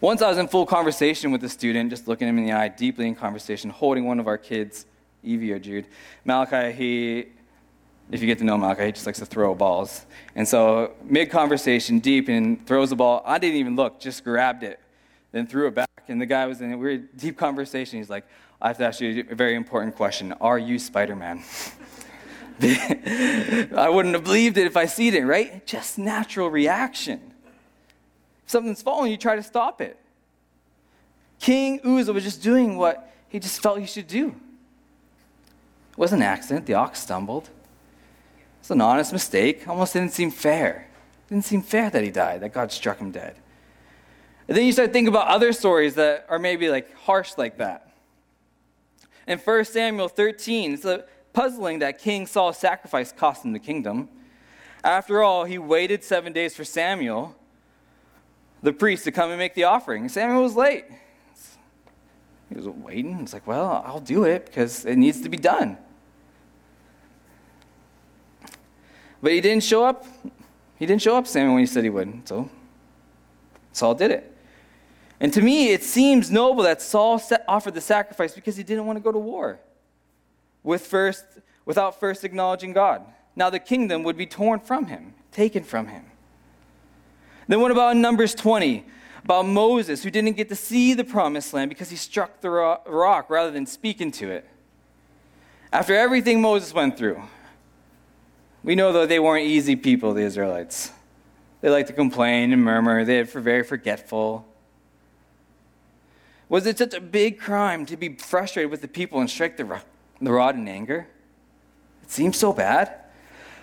Once 0.00 0.20
I 0.20 0.28
was 0.28 0.38
in 0.38 0.48
full 0.48 0.66
conversation 0.66 1.30
with 1.30 1.44
a 1.44 1.48
student, 1.48 1.90
just 1.90 2.08
looking 2.08 2.26
him 2.26 2.38
in 2.38 2.44
the 2.44 2.52
eye, 2.52 2.66
deeply 2.66 3.06
in 3.06 3.14
conversation, 3.14 3.70
holding 3.70 4.04
one 4.04 4.18
of 4.18 4.26
our 4.26 4.36
kids 4.36 4.84
Evie 5.22 5.52
or 5.52 5.58
Jude. 5.58 5.86
Malachi, 6.24 6.72
he, 6.72 7.26
if 8.10 8.20
you 8.20 8.26
get 8.26 8.38
to 8.38 8.44
know 8.44 8.56
Malachi, 8.56 8.86
he 8.86 8.92
just 8.92 9.06
likes 9.06 9.18
to 9.18 9.26
throw 9.26 9.54
balls. 9.54 10.06
And 10.34 10.46
so, 10.46 10.92
mid 11.04 11.30
conversation, 11.30 11.98
deep, 11.98 12.28
and 12.28 12.66
throws 12.66 12.90
the 12.90 12.96
ball. 12.96 13.22
I 13.26 13.38
didn't 13.38 13.56
even 13.56 13.76
look, 13.76 14.00
just 14.00 14.24
grabbed 14.24 14.62
it, 14.62 14.80
then 15.32 15.46
threw 15.46 15.66
it 15.66 15.74
back. 15.74 15.88
And 16.08 16.20
the 16.20 16.26
guy 16.26 16.46
was 16.46 16.60
in 16.60 16.72
a 16.72 16.78
weird, 16.78 17.16
deep 17.16 17.36
conversation. 17.36 17.98
He's 17.98 18.10
like, 18.10 18.24
I 18.60 18.68
have 18.68 18.78
to 18.78 18.86
ask 18.86 19.00
you 19.00 19.26
a 19.30 19.34
very 19.34 19.54
important 19.54 19.94
question 19.94 20.32
Are 20.40 20.58
you 20.58 20.78
Spider 20.78 21.14
Man? 21.14 21.42
I 22.60 23.88
wouldn't 23.88 24.14
have 24.14 24.24
believed 24.24 24.58
it 24.58 24.66
if 24.66 24.76
I 24.76 24.86
seen 24.86 25.14
it, 25.14 25.24
right? 25.24 25.64
Just 25.64 25.96
natural 25.96 26.50
reaction. 26.50 27.20
If 28.44 28.50
something's 28.50 28.82
falling, 28.82 29.12
you 29.12 29.16
try 29.16 29.36
to 29.36 29.42
stop 29.42 29.80
it. 29.80 29.96
King 31.38 31.80
Uzzah 31.84 32.12
was 32.12 32.24
just 32.24 32.42
doing 32.42 32.76
what 32.76 33.12
he 33.28 33.38
just 33.38 33.62
felt 33.62 33.78
he 33.78 33.86
should 33.86 34.08
do. 34.08 34.34
It 35.98 36.00
wasn't 36.00 36.22
an 36.22 36.28
accident. 36.28 36.66
The 36.66 36.74
ox 36.74 37.00
stumbled. 37.00 37.50
It's 38.60 38.70
an 38.70 38.80
honest 38.80 39.12
mistake. 39.12 39.66
Almost 39.66 39.94
didn't 39.94 40.12
seem 40.12 40.30
fair. 40.30 40.86
It 41.26 41.34
didn't 41.34 41.44
seem 41.44 41.60
fair 41.60 41.90
that 41.90 42.04
he 42.04 42.10
died, 42.12 42.42
that 42.42 42.52
God 42.52 42.70
struck 42.70 42.98
him 42.98 43.10
dead. 43.10 43.34
And 44.46 44.56
then 44.56 44.64
you 44.64 44.70
start 44.70 44.92
thinking 44.92 45.08
about 45.08 45.26
other 45.26 45.52
stories 45.52 45.96
that 45.96 46.24
are 46.28 46.38
maybe 46.38 46.68
like 46.68 46.94
harsh 46.98 47.32
like 47.36 47.58
that. 47.58 47.90
In 49.26 49.40
1 49.40 49.64
Samuel 49.64 50.06
13, 50.06 50.74
it's 50.74 50.84
a 50.84 51.04
puzzling 51.32 51.80
that 51.80 51.98
King 51.98 52.28
Saul's 52.28 52.58
sacrifice 52.58 53.10
cost 53.10 53.44
him 53.44 53.52
the 53.52 53.58
kingdom. 53.58 54.08
After 54.84 55.20
all, 55.24 55.46
he 55.46 55.58
waited 55.58 56.04
seven 56.04 56.32
days 56.32 56.54
for 56.54 56.62
Samuel, 56.62 57.34
the 58.62 58.72
priest, 58.72 59.02
to 59.02 59.10
come 59.10 59.30
and 59.30 59.38
make 59.40 59.54
the 59.54 59.64
offering. 59.64 60.08
Samuel 60.08 60.44
was 60.44 60.54
late. 60.54 60.84
He 62.50 62.54
was 62.54 62.68
waiting. 62.68 63.18
It's 63.18 63.32
like, 63.32 63.48
well, 63.48 63.82
I'll 63.84 63.98
do 63.98 64.22
it 64.22 64.46
because 64.46 64.84
it 64.84 64.94
needs 64.94 65.20
to 65.22 65.28
be 65.28 65.36
done. 65.36 65.76
But 69.20 69.32
he 69.32 69.40
didn't 69.40 69.64
show 69.64 69.84
up. 69.84 70.06
He 70.78 70.86
didn't 70.86 71.02
show 71.02 71.16
up, 71.16 71.26
Samuel, 71.26 71.54
when 71.54 71.62
he 71.62 71.66
said 71.66 71.84
he 71.84 71.90
would. 71.90 72.28
So 72.28 72.48
Saul 73.72 73.94
did 73.94 74.10
it. 74.10 74.34
And 75.20 75.32
to 75.32 75.42
me, 75.42 75.72
it 75.72 75.82
seems 75.82 76.30
noble 76.30 76.62
that 76.62 76.80
Saul 76.80 77.20
offered 77.48 77.74
the 77.74 77.80
sacrifice 77.80 78.34
because 78.34 78.56
he 78.56 78.62
didn't 78.62 78.86
want 78.86 78.96
to 78.96 79.02
go 79.02 79.10
to 79.10 79.18
war 79.18 79.58
with 80.62 80.86
first, 80.86 81.24
without 81.64 81.98
first 81.98 82.22
acknowledging 82.22 82.72
God. 82.72 83.02
Now 83.34 83.50
the 83.50 83.58
kingdom 83.58 84.04
would 84.04 84.16
be 84.16 84.26
torn 84.26 84.60
from 84.60 84.86
him, 84.86 85.14
taken 85.32 85.64
from 85.64 85.88
him. 85.88 86.04
Then 87.48 87.60
what 87.60 87.70
about 87.70 87.96
Numbers 87.96 88.34
20? 88.34 88.84
About 89.24 89.46
Moses, 89.46 90.04
who 90.04 90.10
didn't 90.10 90.36
get 90.36 90.48
to 90.48 90.54
see 90.54 90.94
the 90.94 91.02
promised 91.02 91.52
land 91.52 91.68
because 91.68 91.90
he 91.90 91.96
struck 91.96 92.40
the 92.40 92.50
rock 92.50 93.28
rather 93.28 93.50
than 93.50 93.66
speaking 93.66 94.12
to 94.12 94.30
it. 94.30 94.48
After 95.72 95.94
everything 95.94 96.40
Moses 96.40 96.72
went 96.72 96.96
through, 96.96 97.20
we 98.62 98.74
know, 98.74 98.92
though, 98.92 99.06
they 99.06 99.20
weren't 99.20 99.46
easy 99.46 99.76
people, 99.76 100.14
the 100.14 100.22
Israelites. 100.22 100.92
They 101.60 101.70
liked 101.70 101.88
to 101.88 101.94
complain 101.94 102.52
and 102.52 102.62
murmur, 102.62 103.04
they 103.04 103.22
were 103.22 103.40
very 103.40 103.64
forgetful. 103.64 104.46
Was 106.48 106.66
it 106.66 106.78
such 106.78 106.94
a 106.94 107.00
big 107.00 107.38
crime 107.38 107.84
to 107.86 107.96
be 107.96 108.14
frustrated 108.14 108.70
with 108.70 108.80
the 108.80 108.88
people 108.88 109.20
and 109.20 109.28
strike 109.28 109.56
the, 109.56 109.82
the 110.20 110.32
rod 110.32 110.54
in 110.54 110.66
anger? 110.66 111.06
It 112.02 112.10
seems 112.10 112.38
so 112.38 112.52
bad. 112.52 112.94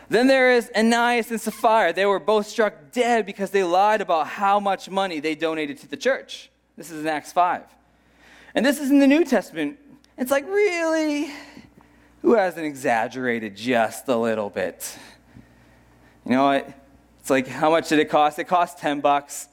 Then 0.07 0.27
there 0.27 0.51
is 0.51 0.69
Ananias 0.75 1.31
and 1.31 1.41
Sapphira. 1.41 1.93
They 1.93 2.05
were 2.05 2.19
both 2.19 2.47
struck 2.47 2.91
dead 2.91 3.25
because 3.25 3.49
they 3.49 3.63
lied 3.63 4.01
about 4.01 4.27
how 4.27 4.59
much 4.59 4.87
money 4.89 5.19
they 5.19 5.33
donated 5.33 5.79
to 5.79 5.87
the 5.87 5.97
church. 5.97 6.51
This 6.77 6.91
is 6.91 7.01
in 7.01 7.07
Acts 7.07 7.31
5. 7.31 7.63
And 8.53 8.63
this 8.63 8.79
is 8.79 8.91
in 8.91 8.99
the 8.99 9.07
New 9.07 9.25
Testament. 9.25 9.79
It's 10.17 10.29
like, 10.29 10.45
really? 10.47 11.31
Who 12.25 12.33
hasn't 12.33 12.65
exaggerated 12.65 13.55
just 13.55 14.07
a 14.07 14.17
little 14.17 14.49
bit? 14.49 14.97
You 16.25 16.31
know 16.31 16.45
what? 16.45 16.67
It's 17.19 17.29
like, 17.29 17.47
how 17.47 17.69
much 17.69 17.89
did 17.89 17.99
it 17.99 18.09
cost? 18.09 18.39
It 18.39 18.45
cost 18.45 18.79
10 18.79 18.99
bucks. 19.01 19.47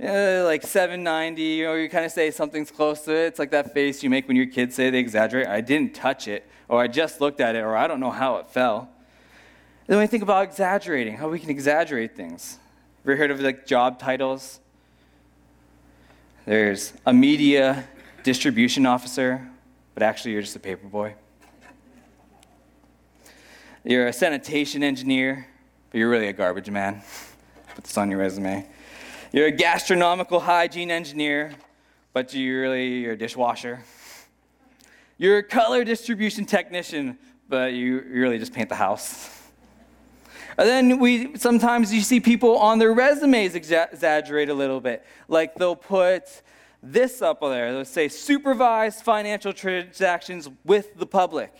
Uh, 0.00 0.42
like 0.44 0.62
790 0.62 1.42
you 1.42 1.64
know 1.64 1.74
you 1.74 1.88
kind 1.88 2.04
of 2.04 2.10
say 2.10 2.32
something's 2.32 2.68
close 2.68 3.02
to 3.02 3.12
it 3.12 3.26
it's 3.26 3.38
like 3.38 3.52
that 3.52 3.72
face 3.72 4.02
you 4.02 4.10
make 4.10 4.26
when 4.26 4.36
your 4.36 4.46
kids 4.46 4.74
say 4.74 4.90
they 4.90 4.98
exaggerate 4.98 5.46
i 5.46 5.60
didn't 5.60 5.94
touch 5.94 6.26
it 6.26 6.44
or 6.66 6.82
i 6.82 6.88
just 6.88 7.20
looked 7.20 7.40
at 7.40 7.54
it 7.54 7.60
or 7.60 7.76
i 7.76 7.86
don't 7.86 8.00
know 8.00 8.10
how 8.10 8.38
it 8.38 8.50
fell 8.50 8.88
then 9.86 9.96
we 10.00 10.08
think 10.08 10.24
about 10.24 10.42
exaggerating 10.42 11.16
how 11.16 11.28
we 11.28 11.38
can 11.38 11.48
exaggerate 11.48 12.16
things 12.16 12.58
ever 13.04 13.14
heard 13.14 13.30
of 13.30 13.38
like 13.38 13.66
job 13.66 14.00
titles 14.00 14.58
there's 16.44 16.92
a 17.06 17.12
media 17.12 17.88
distribution 18.24 18.84
officer, 18.84 19.48
but 19.94 20.02
actually 20.02 20.32
you're 20.32 20.42
just 20.42 20.56
a 20.56 20.60
paper 20.60 20.88
boy. 20.88 21.14
You're 23.86 24.06
a 24.06 24.14
sanitation 24.14 24.82
engineer, 24.82 25.46
but 25.90 25.98
you're 25.98 26.08
really 26.08 26.28
a 26.28 26.32
garbage 26.32 26.70
man. 26.70 27.02
Put 27.74 27.84
this 27.84 27.98
on 27.98 28.10
your 28.10 28.18
resume. 28.18 28.66
You're 29.30 29.48
a 29.48 29.50
gastronomical 29.50 30.40
hygiene 30.40 30.90
engineer, 30.90 31.52
but 32.14 32.32
you're 32.32 32.62
really 32.62 33.00
your 33.00 33.14
dishwasher. 33.14 33.84
You're 35.18 35.36
a 35.36 35.42
color 35.42 35.84
distribution 35.84 36.46
technician, 36.46 37.18
but 37.46 37.74
you 37.74 38.02
really 38.08 38.38
just 38.38 38.54
paint 38.54 38.70
the 38.70 38.74
house. 38.74 39.28
And 40.56 40.66
then 40.66 40.98
we 40.98 41.36
sometimes 41.36 41.92
you 41.92 42.00
see 42.00 42.20
people 42.20 42.56
on 42.56 42.78
their 42.78 42.94
resumes 42.94 43.54
exaggerate 43.54 44.48
a 44.48 44.54
little 44.54 44.80
bit. 44.80 45.04
Like 45.28 45.56
they'll 45.56 45.76
put 45.76 46.40
this 46.82 47.20
up 47.20 47.42
there. 47.42 47.70
They'll 47.70 47.84
say 47.84 48.08
supervised 48.08 49.02
financial 49.02 49.52
transactions 49.52 50.48
with 50.64 50.96
the 50.96 51.06
public. 51.06 51.52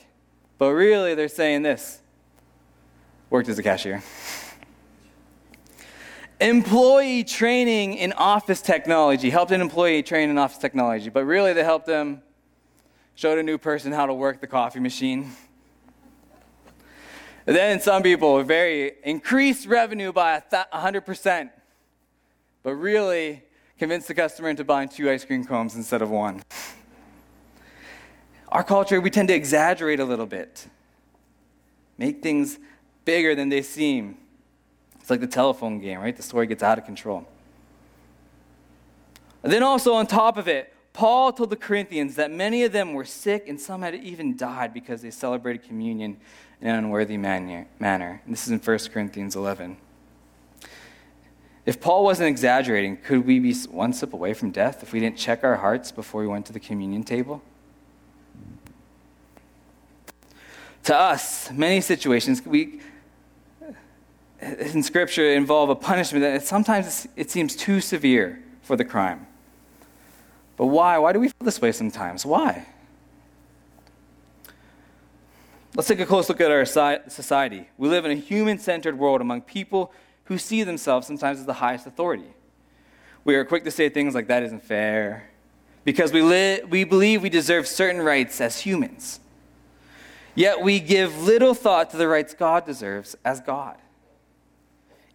But 0.56 0.70
really 0.70 1.14
they're 1.14 1.28
saying 1.28 1.64
this. 1.64 2.00
Worked 3.34 3.48
as 3.48 3.58
a 3.58 3.64
cashier. 3.64 4.00
employee 6.40 7.24
training 7.24 7.94
in 7.94 8.12
office 8.12 8.62
technology. 8.62 9.28
Helped 9.28 9.50
an 9.50 9.60
employee 9.60 10.04
train 10.04 10.30
in 10.30 10.38
office 10.38 10.58
technology. 10.58 11.10
But 11.10 11.24
really 11.24 11.52
they 11.52 11.64
helped 11.64 11.86
them 11.86 12.22
showed 13.16 13.40
a 13.40 13.42
new 13.42 13.58
person 13.58 13.90
how 13.90 14.06
to 14.06 14.14
work 14.14 14.40
the 14.40 14.46
coffee 14.46 14.78
machine. 14.78 15.32
And 17.44 17.56
then 17.56 17.80
some 17.80 18.04
people 18.04 18.40
very 18.44 18.92
increased 19.02 19.66
revenue 19.66 20.12
by 20.12 20.40
100%, 20.72 21.50
but 22.62 22.74
really 22.74 23.42
convinced 23.80 24.06
the 24.06 24.14
customer 24.14 24.48
into 24.48 24.62
buying 24.62 24.88
two 24.88 25.10
ice 25.10 25.24
cream 25.24 25.44
cones 25.44 25.74
instead 25.74 26.02
of 26.02 26.08
one. 26.08 26.40
Our 28.50 28.62
culture, 28.62 29.00
we 29.00 29.10
tend 29.10 29.26
to 29.26 29.34
exaggerate 29.34 29.98
a 29.98 30.04
little 30.04 30.26
bit, 30.26 30.68
make 31.98 32.22
things 32.22 32.60
bigger 33.04 33.34
than 33.34 33.48
they 33.48 33.62
seem. 33.62 34.16
It's 35.00 35.10
like 35.10 35.20
the 35.20 35.26
telephone 35.26 35.80
game, 35.80 36.00
right? 36.00 36.16
The 36.16 36.22
story 36.22 36.46
gets 36.46 36.62
out 36.62 36.78
of 36.78 36.84
control. 36.84 37.26
And 39.42 39.52
then 39.52 39.62
also 39.62 39.92
on 39.92 40.06
top 40.06 40.38
of 40.38 40.48
it, 40.48 40.72
Paul 40.94 41.32
told 41.32 41.50
the 41.50 41.56
Corinthians 41.56 42.14
that 42.16 42.30
many 42.30 42.62
of 42.62 42.72
them 42.72 42.94
were 42.94 43.04
sick 43.04 43.48
and 43.48 43.60
some 43.60 43.82
had 43.82 43.94
even 43.96 44.36
died 44.36 44.72
because 44.72 45.02
they 45.02 45.10
celebrated 45.10 45.66
communion 45.66 46.16
in 46.60 46.68
an 46.68 46.76
unworthy 46.76 47.18
manner. 47.18 47.66
And 47.80 48.32
this 48.32 48.46
is 48.46 48.52
in 48.52 48.60
1 48.60 48.78
Corinthians 48.92 49.36
11. 49.36 49.76
If 51.66 51.80
Paul 51.80 52.04
wasn't 52.04 52.28
exaggerating, 52.28 52.98
could 52.98 53.26
we 53.26 53.38
be 53.38 53.54
one 53.54 53.92
step 53.92 54.12
away 54.12 54.34
from 54.34 54.50
death 54.50 54.82
if 54.82 54.92
we 54.92 55.00
didn't 55.00 55.16
check 55.16 55.42
our 55.42 55.56
hearts 55.56 55.90
before 55.90 56.20
we 56.20 56.26
went 56.26 56.46
to 56.46 56.52
the 56.52 56.60
communion 56.60 57.02
table? 57.02 57.42
To 60.84 60.96
us, 60.96 61.50
many 61.50 61.80
situations 61.80 62.44
we, 62.44 62.80
in 64.44 64.82
Scripture 64.82 65.34
involve 65.34 65.70
a 65.70 65.74
punishment 65.74 66.22
that 66.22 66.46
sometimes 66.46 67.08
it 67.16 67.30
seems 67.30 67.56
too 67.56 67.80
severe 67.80 68.42
for 68.62 68.76
the 68.76 68.84
crime. 68.84 69.26
But 70.56 70.66
why? 70.66 70.98
Why 70.98 71.12
do 71.12 71.20
we 71.20 71.28
feel 71.28 71.44
this 71.44 71.60
way 71.60 71.72
sometimes? 71.72 72.24
Why? 72.24 72.66
Let's 75.74 75.88
take 75.88 75.98
a 75.98 76.06
close 76.06 76.28
look 76.28 76.40
at 76.40 76.50
our 76.50 76.64
society. 76.64 77.68
We 77.78 77.88
live 77.88 78.04
in 78.04 78.12
a 78.12 78.14
human 78.14 78.58
centered 78.58 78.96
world 78.96 79.20
among 79.20 79.42
people 79.42 79.92
who 80.24 80.38
see 80.38 80.62
themselves 80.62 81.06
sometimes 81.06 81.40
as 81.40 81.46
the 81.46 81.54
highest 81.54 81.86
authority. 81.86 82.32
We 83.24 83.34
are 83.34 83.44
quick 83.44 83.64
to 83.64 83.70
say 83.70 83.88
things 83.88 84.14
like, 84.14 84.28
that 84.28 84.42
isn't 84.44 84.62
fair, 84.62 85.30
because 85.82 86.12
we, 86.12 86.22
li- 86.22 86.60
we 86.68 86.84
believe 86.84 87.22
we 87.22 87.28
deserve 87.28 87.66
certain 87.66 88.00
rights 88.00 88.40
as 88.40 88.60
humans. 88.60 89.18
Yet 90.34 90.60
we 90.60 90.78
give 90.80 91.22
little 91.22 91.54
thought 91.54 91.90
to 91.90 91.96
the 91.96 92.06
rights 92.06 92.34
God 92.34 92.66
deserves 92.66 93.16
as 93.24 93.40
God. 93.40 93.76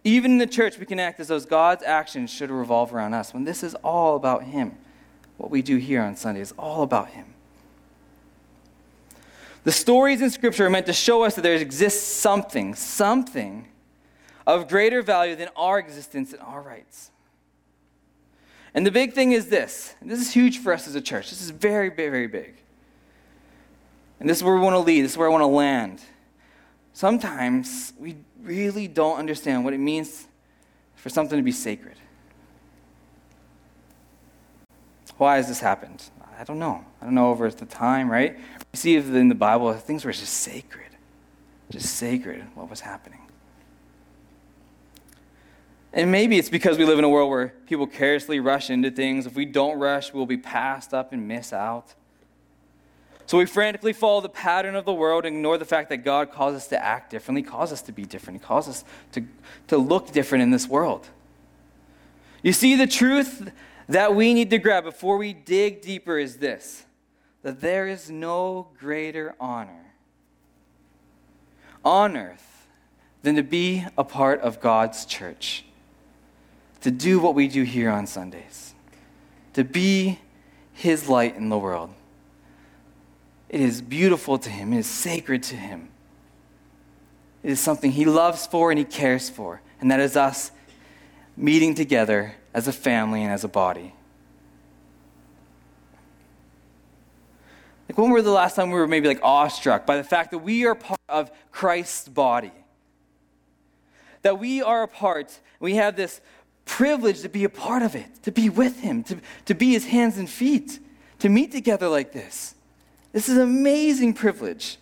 Even 0.02 0.32
in 0.32 0.38
the 0.38 0.46
church, 0.46 0.78
we 0.78 0.86
can 0.86 0.98
act 0.98 1.20
as 1.20 1.28
though 1.28 1.40
God's 1.40 1.82
actions 1.82 2.30
should 2.30 2.50
revolve 2.50 2.94
around 2.94 3.14
us, 3.14 3.34
when 3.34 3.44
this 3.44 3.62
is 3.62 3.74
all 3.76 4.16
about 4.16 4.44
Him. 4.44 4.76
What 5.36 5.50
we 5.50 5.62
do 5.62 5.76
here 5.76 6.02
on 6.02 6.16
Sunday 6.16 6.40
is 6.40 6.52
all 6.58 6.82
about 6.82 7.08
Him. 7.08 7.26
The 9.64 9.72
stories 9.72 10.22
in 10.22 10.30
Scripture 10.30 10.66
are 10.66 10.70
meant 10.70 10.86
to 10.86 10.92
show 10.94 11.22
us 11.22 11.34
that 11.34 11.42
there 11.42 11.54
exists 11.54 12.06
something, 12.06 12.74
something 12.74 13.68
of 14.46 14.68
greater 14.68 15.02
value 15.02 15.36
than 15.36 15.48
our 15.54 15.78
existence 15.78 16.32
and 16.32 16.40
our 16.42 16.62
rights. 16.62 17.10
And 18.72 18.86
the 18.86 18.90
big 18.90 19.12
thing 19.12 19.32
is 19.32 19.48
this, 19.48 19.94
this 20.00 20.20
is 20.20 20.32
huge 20.32 20.58
for 20.58 20.72
us 20.72 20.86
as 20.88 20.94
a 20.94 21.00
church. 21.00 21.30
This 21.30 21.42
is 21.42 21.50
very, 21.50 21.90
very, 21.90 22.08
very 22.08 22.26
big. 22.26 22.54
And 24.18 24.28
this 24.28 24.38
is 24.38 24.44
where 24.44 24.54
we 24.54 24.60
want 24.60 24.74
to 24.74 24.80
lead, 24.80 25.02
this 25.02 25.12
is 25.12 25.18
where 25.18 25.28
I 25.28 25.30
want 25.30 25.42
to 25.42 25.46
land. 25.46 26.00
Sometimes 26.92 27.92
we 27.98 28.16
really 28.42 28.88
don't 28.88 29.18
understand 29.18 29.64
what 29.64 29.74
it 29.74 29.78
means 29.78 30.26
for 30.96 31.08
something 31.08 31.38
to 31.38 31.42
be 31.42 31.52
sacred. 31.52 31.96
Why 35.16 35.36
has 35.36 35.48
this 35.48 35.60
happened? 35.60 36.02
I 36.38 36.44
don't 36.44 36.58
know. 36.58 36.84
I 37.00 37.04
don't 37.04 37.14
know 37.14 37.30
over 37.30 37.50
the 37.50 37.66
time, 37.66 38.10
right? 38.10 38.38
We 38.72 38.76
see 38.76 38.96
in 38.96 39.28
the 39.28 39.34
Bible 39.34 39.72
things 39.74 40.04
were 40.04 40.12
just 40.12 40.32
sacred, 40.32 40.88
just 41.70 41.94
sacred, 41.96 42.44
what 42.54 42.70
was 42.70 42.80
happening. 42.80 43.20
And 45.92 46.10
maybe 46.10 46.38
it's 46.38 46.48
because 46.48 46.78
we 46.78 46.84
live 46.84 46.98
in 46.98 47.04
a 47.04 47.08
world 47.08 47.30
where 47.30 47.48
people 47.66 47.86
carelessly 47.86 48.40
rush 48.40 48.70
into 48.70 48.90
things. 48.90 49.26
If 49.26 49.34
we 49.34 49.44
don't 49.44 49.78
rush, 49.78 50.14
we'll 50.14 50.24
be 50.24 50.38
passed 50.38 50.94
up 50.94 51.12
and 51.12 51.26
miss 51.26 51.52
out. 51.52 51.94
So 53.30 53.38
we 53.38 53.46
frantically 53.46 53.92
follow 53.92 54.20
the 54.20 54.28
pattern 54.28 54.74
of 54.74 54.84
the 54.84 54.92
world 54.92 55.24
and 55.24 55.36
ignore 55.36 55.56
the 55.56 55.64
fact 55.64 55.88
that 55.90 55.98
God 55.98 56.32
calls 56.32 56.56
us 56.56 56.66
to 56.66 56.84
act 56.84 57.12
differently, 57.12 57.44
calls 57.44 57.70
us 57.70 57.80
to 57.82 57.92
be 57.92 58.04
different, 58.04 58.42
calls 58.42 58.68
us 58.68 58.84
to, 59.12 59.22
to 59.68 59.78
look 59.78 60.10
different 60.10 60.42
in 60.42 60.50
this 60.50 60.66
world. 60.66 61.08
You 62.42 62.52
see, 62.52 62.74
the 62.74 62.88
truth 62.88 63.52
that 63.88 64.16
we 64.16 64.34
need 64.34 64.50
to 64.50 64.58
grab 64.58 64.82
before 64.82 65.16
we 65.16 65.32
dig 65.32 65.80
deeper 65.80 66.18
is 66.18 66.38
this 66.38 66.84
that 67.44 67.60
there 67.60 67.86
is 67.86 68.10
no 68.10 68.66
greater 68.80 69.36
honor 69.38 69.94
on 71.84 72.16
earth 72.16 72.66
than 73.22 73.36
to 73.36 73.44
be 73.44 73.86
a 73.96 74.02
part 74.02 74.40
of 74.40 74.60
God's 74.60 75.04
church, 75.04 75.64
to 76.80 76.90
do 76.90 77.20
what 77.20 77.36
we 77.36 77.46
do 77.46 77.62
here 77.62 77.90
on 77.90 78.08
Sundays, 78.08 78.74
to 79.52 79.62
be 79.62 80.18
His 80.72 81.08
light 81.08 81.36
in 81.36 81.48
the 81.48 81.58
world. 81.58 81.94
It 83.50 83.60
is 83.60 83.82
beautiful 83.82 84.38
to 84.38 84.48
Him, 84.48 84.72
it 84.72 84.78
is 84.78 84.86
sacred 84.86 85.42
to 85.44 85.56
Him. 85.56 85.88
It 87.42 87.50
is 87.50 87.60
something 87.60 87.90
He 87.90 88.04
loves 88.04 88.46
for 88.46 88.70
and 88.70 88.78
He 88.78 88.84
cares 88.84 89.28
for, 89.28 89.60
and 89.80 89.90
that 89.90 89.98
is 89.98 90.16
us 90.16 90.52
meeting 91.36 91.74
together 91.74 92.36
as 92.54 92.68
a 92.68 92.72
family 92.72 93.24
and 93.24 93.32
as 93.32 93.42
a 93.42 93.48
body. 93.48 93.92
Like, 97.88 97.98
when 97.98 98.10
were 98.10 98.22
the 98.22 98.30
last 98.30 98.54
time 98.54 98.70
we 98.70 98.78
were 98.78 98.86
maybe 98.86 99.08
like 99.08 99.20
awestruck 99.20 99.84
by 99.84 99.96
the 99.96 100.04
fact 100.04 100.30
that 100.30 100.38
we 100.38 100.64
are 100.64 100.76
part 100.76 101.00
of 101.08 101.32
Christ's 101.50 102.08
body? 102.08 102.52
That 104.22 104.38
we 104.38 104.62
are 104.62 104.84
a 104.84 104.88
part, 104.88 105.40
we 105.58 105.74
have 105.74 105.96
this 105.96 106.20
privilege 106.66 107.22
to 107.22 107.28
be 107.28 107.42
a 107.42 107.48
part 107.48 107.82
of 107.82 107.96
it, 107.96 108.22
to 108.22 108.30
be 108.30 108.48
with 108.48 108.78
Him, 108.78 109.02
to, 109.04 109.18
to 109.46 109.54
be 109.54 109.72
His 109.72 109.86
hands 109.86 110.18
and 110.18 110.30
feet, 110.30 110.78
to 111.18 111.28
meet 111.28 111.50
together 111.50 111.88
like 111.88 112.12
this. 112.12 112.54
This 113.12 113.28
is 113.28 113.36
an 113.36 113.42
amazing 113.42 114.14
privilege. 114.14 114.78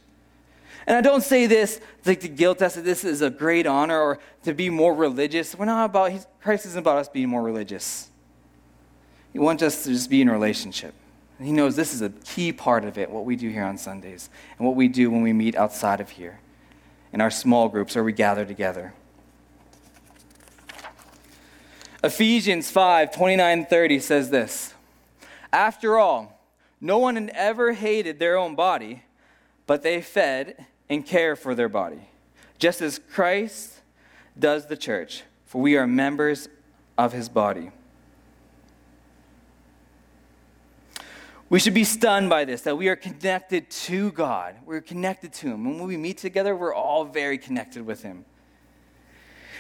And 0.87 0.97
I 0.97 1.01
don't 1.01 1.23
say 1.23 1.47
this 1.47 1.81
like 2.07 2.21
to 2.21 2.29
guilt 2.29 2.63
us 2.63 2.75
that 2.75 2.85
this 2.85 3.05
is 3.05 3.21
a 3.21 3.29
great 3.29 3.67
honor 3.67 4.01
or 4.01 4.19
to 4.45 4.55
be 4.55 4.71
more 4.71 4.95
religious. 4.95 5.55
We're 5.55 5.67
not 5.67 5.85
about, 5.85 6.27
Christ 6.43 6.65
isn't 6.67 6.79
about 6.79 6.97
us 6.97 7.09
being 7.09 7.29
more 7.29 7.43
religious. 7.43 8.09
He 9.33 9.39
wants 9.39 9.63
us 9.63 9.85
to 9.85 9.91
just 9.91 10.09
be 10.09 10.23
in 10.23 10.31
relationship. 10.31 10.95
And 11.39 11.47
he 11.47 11.53
knows 11.53 11.77
this 11.77 11.93
is 11.93 12.01
a 12.01 12.09
key 12.09 12.53
part 12.53 12.85
of 12.85 12.97
it, 12.99 13.11
what 13.11 13.25
we 13.25 13.37
do 13.37 13.51
here 13.51 13.65
on 13.65 13.77
Sundays, 13.77 14.31
and 14.59 14.67
what 14.67 14.77
we 14.77 14.89
do 14.89 15.11
when 15.11 15.23
we 15.23 15.33
meet 15.33 15.55
outside 15.55 16.01
of 16.01 16.11
here 16.11 16.41
in 17.13 17.21
our 17.21 17.31
small 17.31 17.69
groups 17.69 17.97
or 17.97 18.03
we 18.03 18.13
gather 18.13 18.45
together. 18.45 18.95
Ephesians 22.03 22.71
5 22.71 23.15
29 23.15 23.67
30 23.67 23.99
says 24.01 24.31
this 24.31 24.73
After 25.53 25.99
all, 25.99 26.38
no 26.81 26.99
one 26.99 27.17
had 27.17 27.31
ever 27.35 27.73
hated 27.73 28.19
their 28.19 28.37
own 28.37 28.55
body, 28.55 29.03
but 29.67 29.83
they 29.83 30.01
fed 30.01 30.67
and 30.89 31.05
care 31.05 31.37
for 31.37 31.55
their 31.55 31.69
body, 31.69 32.09
just 32.59 32.81
as 32.81 32.99
Christ 32.99 33.81
does 34.39 34.67
the 34.67 34.77
church, 34.77 35.25
for 35.45 35.61
we 35.61 35.77
are 35.77 35.87
members 35.87 36.49
of 36.97 37.13
his 37.13 37.29
body. 37.29 37.71
We 41.51 41.59
should 41.59 41.75
be 41.75 41.85
stunned 41.85 42.29
by 42.29 42.45
this 42.45 42.63
that 42.63 42.77
we 42.77 42.89
are 42.89 42.97
connected 42.97 43.71
to 43.71 44.13
God. 44.13 44.57
We're 44.67 44.83
connected 44.83 45.33
to 45.35 45.47
Him. 45.49 45.67
And 45.67 45.79
when 45.79 45.89
we 45.89 45.97
meet 45.97 46.19
together, 46.19 46.55
we're 46.55 46.75
all 46.75 47.05
very 47.05 47.39
connected 47.39 47.87
with 47.87 48.03
Him. 48.03 48.27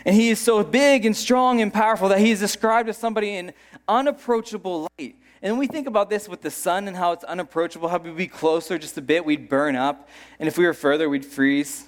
And 0.04 0.14
He 0.14 0.28
is 0.28 0.38
so 0.38 0.62
big 0.62 1.06
and 1.06 1.16
strong 1.16 1.62
and 1.62 1.72
powerful 1.72 2.10
that 2.10 2.18
He 2.18 2.30
is 2.30 2.40
described 2.40 2.90
as 2.90 2.98
somebody 2.98 3.36
in 3.36 3.54
unapproachable 3.88 4.88
light. 4.98 5.16
And 5.42 5.58
we 5.58 5.66
think 5.66 5.86
about 5.86 6.10
this 6.10 6.28
with 6.28 6.42
the 6.42 6.50
sun 6.50 6.88
and 6.88 6.96
how 6.96 7.12
it's 7.12 7.24
unapproachable, 7.24 7.88
how 7.88 7.98
we'd 7.98 8.16
be 8.16 8.26
closer 8.26 8.78
just 8.78 8.98
a 8.98 9.02
bit, 9.02 9.24
we'd 9.24 9.48
burn 9.48 9.76
up. 9.76 10.08
And 10.38 10.48
if 10.48 10.58
we 10.58 10.66
were 10.66 10.74
further, 10.74 11.08
we'd 11.08 11.24
freeze. 11.24 11.86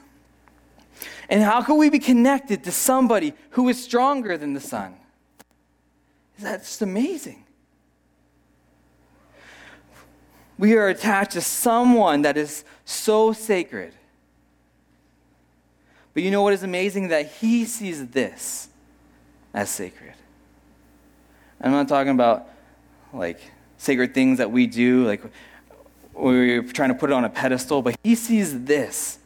And 1.29 1.43
how 1.43 1.63
could 1.63 1.77
we 1.77 1.91
be 1.91 1.99
connected 1.99 2.65
to 2.65 2.73
somebody 2.73 3.35
who 3.51 3.69
is 3.69 3.83
stronger 3.83 4.37
than 4.37 4.53
the 4.53 4.61
sun? 4.61 4.95
That's 6.39 6.67
just 6.69 6.83
amazing. 6.83 7.45
We 10.59 10.77
are 10.77 10.89
attached 10.89 11.33
to 11.33 11.41
someone 11.41 12.23
that 12.23 12.37
is 12.37 12.65
so 12.85 13.33
sacred. 13.33 13.95
But 16.13 16.23
you 16.23 16.31
know 16.31 16.43
what 16.43 16.53
is 16.53 16.63
amazing? 16.63 17.09
That 17.09 17.31
he 17.31 17.65
sees 17.65 18.09
this 18.09 18.69
as 19.55 19.71
sacred. 19.71 20.15
I'm 21.61 21.73
not 21.73 21.89
talking 21.89 22.13
about 22.13 22.49
like 23.13 23.41
sacred 23.79 24.15
things 24.15 24.39
that 24.39 24.51
we 24.51 24.67
do, 24.67 25.07
like 25.07 25.23
we're 26.13 26.63
trying 26.63 26.91
to 26.91 26.95
put 26.95 27.11
it 27.11 27.13
on 27.13 27.25
a 27.25 27.31
pedestal, 27.31 27.83
but 27.83 27.97
he 28.03 28.15
sees 28.15 28.65
this 28.65 29.19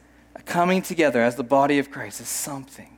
coming 0.45 0.81
together 0.81 1.21
as 1.21 1.35
the 1.35 1.43
body 1.43 1.79
of 1.79 1.89
Christ 1.89 2.21
as 2.21 2.27
something 2.27 2.95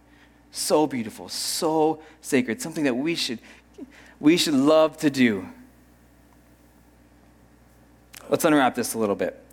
so 0.51 0.87
beautiful, 0.87 1.29
so 1.29 2.01
sacred, 2.21 2.61
something 2.61 2.83
that 2.83 2.95
we 2.95 3.15
should 3.15 3.39
we 4.19 4.35
should 4.37 4.55
love 4.55 4.97
to 4.97 5.09
do. 5.09 5.47
Let's 8.29 8.43
unwrap 8.43 8.75
this 8.75 8.95
a 8.95 8.97
little 8.97 9.15
bit. 9.15 9.43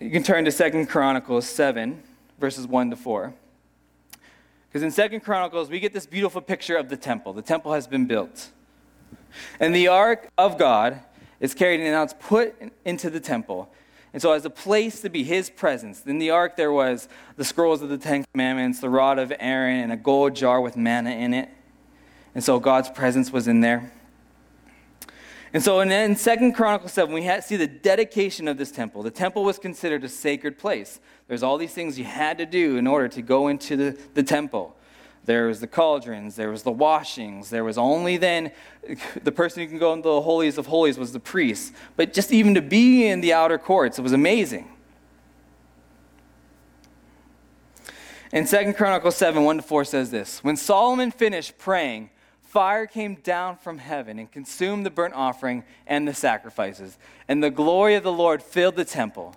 You 0.00 0.10
can 0.10 0.22
turn 0.22 0.44
to 0.44 0.50
Second 0.50 0.86
Chronicles 0.86 1.46
7, 1.46 2.02
verses 2.38 2.66
1 2.66 2.90
to 2.90 2.96
4. 2.96 3.32
Because 4.68 4.82
in 4.82 4.90
Second 4.90 5.20
Chronicles, 5.20 5.70
we 5.70 5.78
get 5.78 5.92
this 5.92 6.06
beautiful 6.06 6.40
picture 6.40 6.76
of 6.76 6.88
the 6.88 6.96
temple. 6.96 7.32
The 7.32 7.42
temple 7.42 7.72
has 7.74 7.86
been 7.86 8.06
built. 8.06 8.50
And 9.58 9.74
the 9.74 9.88
ark 9.88 10.28
of 10.38 10.58
God 10.58 11.00
is 11.40 11.54
carried 11.54 11.80
and 11.80 11.90
now 11.90 12.02
it's 12.02 12.14
put 12.18 12.54
into 12.84 13.10
the 13.10 13.20
temple. 13.20 13.72
And 14.12 14.20
so, 14.20 14.32
as 14.32 14.44
a 14.44 14.50
place 14.50 15.00
to 15.02 15.08
be 15.08 15.22
his 15.22 15.50
presence, 15.50 16.04
in 16.04 16.18
the 16.18 16.30
ark 16.30 16.56
there 16.56 16.72
was 16.72 17.08
the 17.36 17.44
scrolls 17.44 17.80
of 17.80 17.88
the 17.88 17.98
Ten 17.98 18.24
Commandments, 18.32 18.80
the 18.80 18.88
rod 18.88 19.18
of 19.20 19.32
Aaron, 19.38 19.78
and 19.78 19.92
a 19.92 19.96
gold 19.96 20.34
jar 20.34 20.60
with 20.60 20.76
manna 20.76 21.10
in 21.10 21.32
it. 21.32 21.48
And 22.34 22.42
so, 22.42 22.58
God's 22.58 22.90
presence 22.90 23.30
was 23.32 23.46
in 23.46 23.60
there. 23.60 23.92
And 25.52 25.62
so 25.62 25.80
in, 25.80 26.14
2 26.14 26.52
Chronicles 26.52 26.92
7, 26.92 27.12
we 27.12 27.28
see 27.40 27.56
the 27.56 27.66
dedication 27.66 28.46
of 28.46 28.56
this 28.56 28.70
temple. 28.70 29.02
The 29.02 29.10
temple 29.10 29.42
was 29.42 29.58
considered 29.58 30.04
a 30.04 30.08
sacred 30.08 30.58
place. 30.58 31.00
There's 31.26 31.42
all 31.42 31.58
these 31.58 31.74
things 31.74 31.98
you 31.98 32.04
had 32.04 32.38
to 32.38 32.46
do 32.46 32.76
in 32.76 32.86
order 32.86 33.08
to 33.08 33.22
go 33.22 33.48
into 33.48 33.76
the, 33.76 33.98
the 34.14 34.22
temple. 34.22 34.76
There 35.24 35.46
was 35.46 35.60
the 35.60 35.66
cauldrons, 35.66 36.36
there 36.36 36.50
was 36.50 36.62
the 36.62 36.72
washings, 36.72 37.50
there 37.50 37.64
was 37.64 37.76
only 37.76 38.16
then 38.16 38.52
the 39.22 39.32
person 39.32 39.62
who 39.62 39.68
can 39.68 39.78
go 39.78 39.92
into 39.92 40.08
the 40.08 40.20
holies 40.22 40.58
of 40.58 40.66
holies 40.66 40.98
was 40.98 41.12
the 41.12 41.20
priest. 41.20 41.72
But 41.96 42.12
just 42.12 42.32
even 42.32 42.54
to 42.54 42.62
be 42.62 43.06
in 43.06 43.20
the 43.20 43.32
outer 43.32 43.58
courts, 43.58 43.98
it 43.98 44.02
was 44.02 44.12
amazing. 44.12 44.68
In 48.32 48.46
2 48.46 48.74
Chronicles 48.74 49.16
7, 49.16 49.42
1 49.42 49.56
to 49.56 49.62
4 49.62 49.84
says 49.84 50.10
this 50.10 50.42
When 50.44 50.56
Solomon 50.56 51.10
finished 51.10 51.58
praying, 51.58 52.10
fire 52.42 52.86
came 52.86 53.16
down 53.16 53.56
from 53.56 53.78
heaven 53.78 54.18
and 54.18 54.30
consumed 54.30 54.86
the 54.86 54.90
burnt 54.90 55.14
offering 55.14 55.64
and 55.86 56.06
the 56.06 56.14
sacrifices, 56.14 56.96
and 57.26 57.42
the 57.42 57.50
glory 57.50 57.96
of 57.96 58.04
the 58.04 58.12
Lord 58.12 58.42
filled 58.42 58.76
the 58.76 58.84
temple. 58.84 59.34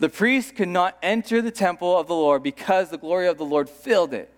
The 0.00 0.08
priests 0.08 0.50
could 0.50 0.68
not 0.68 0.98
enter 1.00 1.40
the 1.40 1.52
temple 1.52 1.96
of 1.96 2.08
the 2.08 2.14
Lord 2.14 2.42
because 2.42 2.90
the 2.90 2.98
glory 2.98 3.28
of 3.28 3.38
the 3.38 3.44
Lord 3.44 3.70
filled 3.70 4.12
it. 4.12 4.33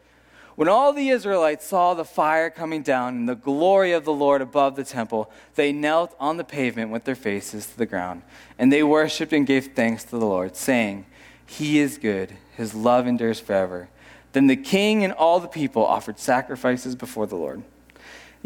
When 0.57 0.69
all 0.69 0.93
the 0.93 1.11
Israelites 1.11 1.67
saw 1.67 1.95
the 1.95 2.05
fire 2.05 2.51
coming 2.51 2.83
down 2.83 3.15
and 3.15 3.29
the 3.29 3.35
glory 3.35 3.93
of 3.93 4.05
the 4.05 4.13
Lord 4.13 4.43
above 4.43 4.75
the 4.75 4.85
temple, 4.85 5.31
they 5.55 5.71
knelt 5.71 6.17
on 6.19 6.39
the 6.39 6.45
pavement 6.45 6.91
with 6.91 7.05
their 7.05 7.15
faces 7.15 7.67
to 7.67 7.79
the 7.79 7.87
ground, 7.87 8.23
and 8.59 8.73
they 8.73 8.83
worshiped 8.83 9.33
and 9.33 9.47
gave 9.47 9.75
thanks 9.75 10.03
to 10.05 10.11
the 10.13 10.27
Lord, 10.27 10.57
saying, 10.57 11.07
He 11.45 11.79
is 11.79 11.99
good, 11.99 12.33
His 12.57 12.75
love 12.75 13.07
endures 13.07 13.39
forever. 13.39 13.89
Then 14.33 14.49
the 14.49 14.57
king 14.57 15.05
and 15.05 15.13
all 15.13 15.41
the 15.41 15.47
people 15.47 15.85
offered 15.85 16.19
sacrifices 16.19 16.97
before 16.97 17.27
the 17.27 17.37
Lord 17.37 17.63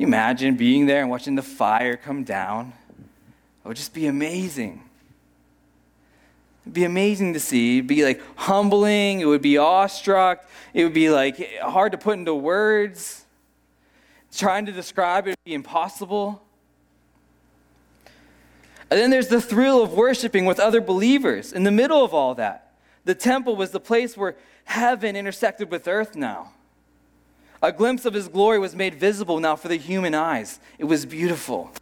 you 0.00 0.06
imagine 0.06 0.56
being 0.56 0.86
there 0.86 1.02
and 1.02 1.10
watching 1.10 1.34
the 1.34 1.42
fire 1.42 1.94
come 1.94 2.24
down? 2.24 2.72
It 3.62 3.68
would 3.68 3.76
just 3.76 3.92
be 3.92 4.06
amazing. 4.06 4.82
It'd 6.70 6.76
be 6.76 6.84
amazing 6.84 7.32
to 7.32 7.40
see. 7.40 7.78
It'd 7.78 7.88
be 7.88 8.04
like 8.04 8.22
humbling. 8.36 9.18
It 9.18 9.24
would 9.24 9.42
be 9.42 9.58
awestruck. 9.58 10.48
It 10.72 10.84
would 10.84 10.94
be 10.94 11.10
like 11.10 11.58
hard 11.58 11.90
to 11.90 11.98
put 11.98 12.16
into 12.16 12.32
words. 12.32 13.26
Trying 14.32 14.66
to 14.66 14.72
describe 14.72 15.26
it 15.26 15.30
would 15.30 15.44
be 15.44 15.54
impossible. 15.54 16.44
And 18.88 19.00
then 19.00 19.10
there's 19.10 19.26
the 19.26 19.40
thrill 19.40 19.82
of 19.82 19.94
worshiping 19.94 20.44
with 20.44 20.60
other 20.60 20.80
believers 20.80 21.52
in 21.52 21.64
the 21.64 21.72
middle 21.72 22.04
of 22.04 22.14
all 22.14 22.36
that. 22.36 22.72
The 23.04 23.16
temple 23.16 23.56
was 23.56 23.72
the 23.72 23.80
place 23.80 24.16
where 24.16 24.36
heaven 24.66 25.16
intersected 25.16 25.72
with 25.72 25.88
earth 25.88 26.14
now. 26.14 26.52
A 27.60 27.72
glimpse 27.72 28.04
of 28.04 28.14
his 28.14 28.28
glory 28.28 28.60
was 28.60 28.76
made 28.76 28.94
visible 28.94 29.40
now 29.40 29.56
for 29.56 29.66
the 29.66 29.76
human 29.76 30.14
eyes. 30.14 30.60
It 30.78 30.84
was 30.84 31.04
beautiful. 31.04 31.72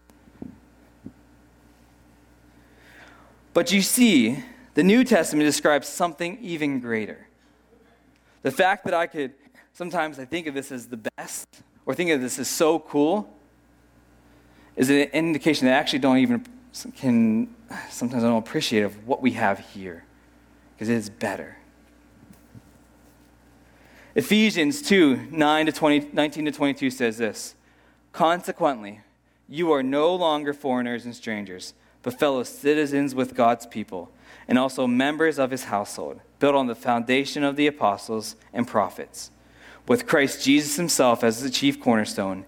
But 3.53 3.71
you 3.71 3.83
see, 3.83 4.45
the 4.79 4.85
New 4.85 5.03
Testament 5.03 5.45
describes 5.45 5.89
something 5.89 6.39
even 6.41 6.79
greater. 6.79 7.27
The 8.43 8.53
fact 8.53 8.85
that 8.85 8.95
I 8.95 9.09
could, 9.09 9.33
sometimes 9.73 10.21
I 10.21 10.25
think 10.25 10.47
of 10.47 10.55
this 10.55 10.71
as 10.71 10.87
the 10.87 11.11
best, 11.17 11.49
or 11.85 11.97
think 11.97 12.11
of 12.11 12.21
this 12.21 12.39
as 12.39 12.47
so 12.47 12.79
cool, 12.79 13.29
is 14.77 14.89
an 14.89 14.99
indication 15.13 15.67
that 15.67 15.75
I 15.75 15.79
actually 15.79 15.99
don't 15.99 16.19
even 16.19 16.47
can, 16.95 17.53
sometimes 17.91 18.23
I 18.23 18.29
don't 18.29 18.39
appreciate 18.39 18.85
of 18.85 19.05
what 19.05 19.21
we 19.21 19.33
have 19.33 19.59
here, 19.59 20.05
because 20.77 20.89
it 20.89 20.95
is 20.95 21.11
better. 21.11 21.57
Ephesians 24.15 24.81
2 24.81 25.27
9 25.33 25.67
to 25.67 25.73
20, 25.73 26.11
19 26.13 26.45
to 26.45 26.53
22 26.53 26.91
says 26.91 27.19
this 27.19 27.57
Consequently, 28.13 29.01
you 29.49 29.73
are 29.73 29.83
no 29.83 30.15
longer 30.15 30.53
foreigners 30.53 31.05
and 31.05 31.17
strangers, 31.17 31.75
but 32.05 32.17
fellow 32.17 32.45
citizens 32.45 33.13
with 33.13 33.35
God's 33.35 33.67
people, 33.67 34.13
and 34.49 34.59
also 34.59 34.87
members 34.87 35.39
of 35.39 35.51
his 35.51 35.65
household, 35.65 36.21
built 36.39 36.55
on 36.55 36.67
the 36.67 36.75
foundation 36.75 37.45
of 37.45 37.57
the 37.57 37.67
apostles 37.67 38.35
and 38.53 38.67
prophets, 38.67 39.31
with 39.87 40.07
Christ 40.07 40.43
Jesus 40.43 40.77
himself 40.77 41.23
as 41.23 41.43
the 41.43 41.51
chief 41.51 41.79
cornerstone. 41.79 42.47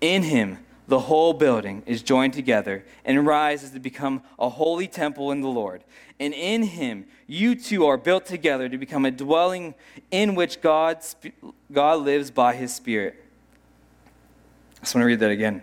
In 0.00 0.24
him, 0.24 0.58
the 0.86 1.00
whole 1.00 1.32
building 1.32 1.82
is 1.86 2.02
joined 2.02 2.32
together 2.32 2.84
and 3.04 3.26
rises 3.26 3.70
to 3.70 3.80
become 3.80 4.22
a 4.38 4.48
holy 4.48 4.86
temple 4.86 5.32
in 5.32 5.40
the 5.40 5.48
Lord. 5.48 5.84
And 6.20 6.32
in 6.32 6.62
him, 6.62 7.06
you 7.26 7.54
two 7.54 7.86
are 7.86 7.96
built 7.96 8.24
together 8.26 8.68
to 8.68 8.78
become 8.78 9.04
a 9.04 9.10
dwelling 9.10 9.74
in 10.10 10.34
which 10.34 10.60
God, 10.60 10.98
God 11.70 12.00
lives 12.00 12.30
by 12.30 12.54
his 12.54 12.74
Spirit. 12.74 13.22
I 14.76 14.80
just 14.80 14.94
want 14.94 15.02
to 15.02 15.06
read 15.06 15.20
that 15.20 15.30
again. 15.30 15.62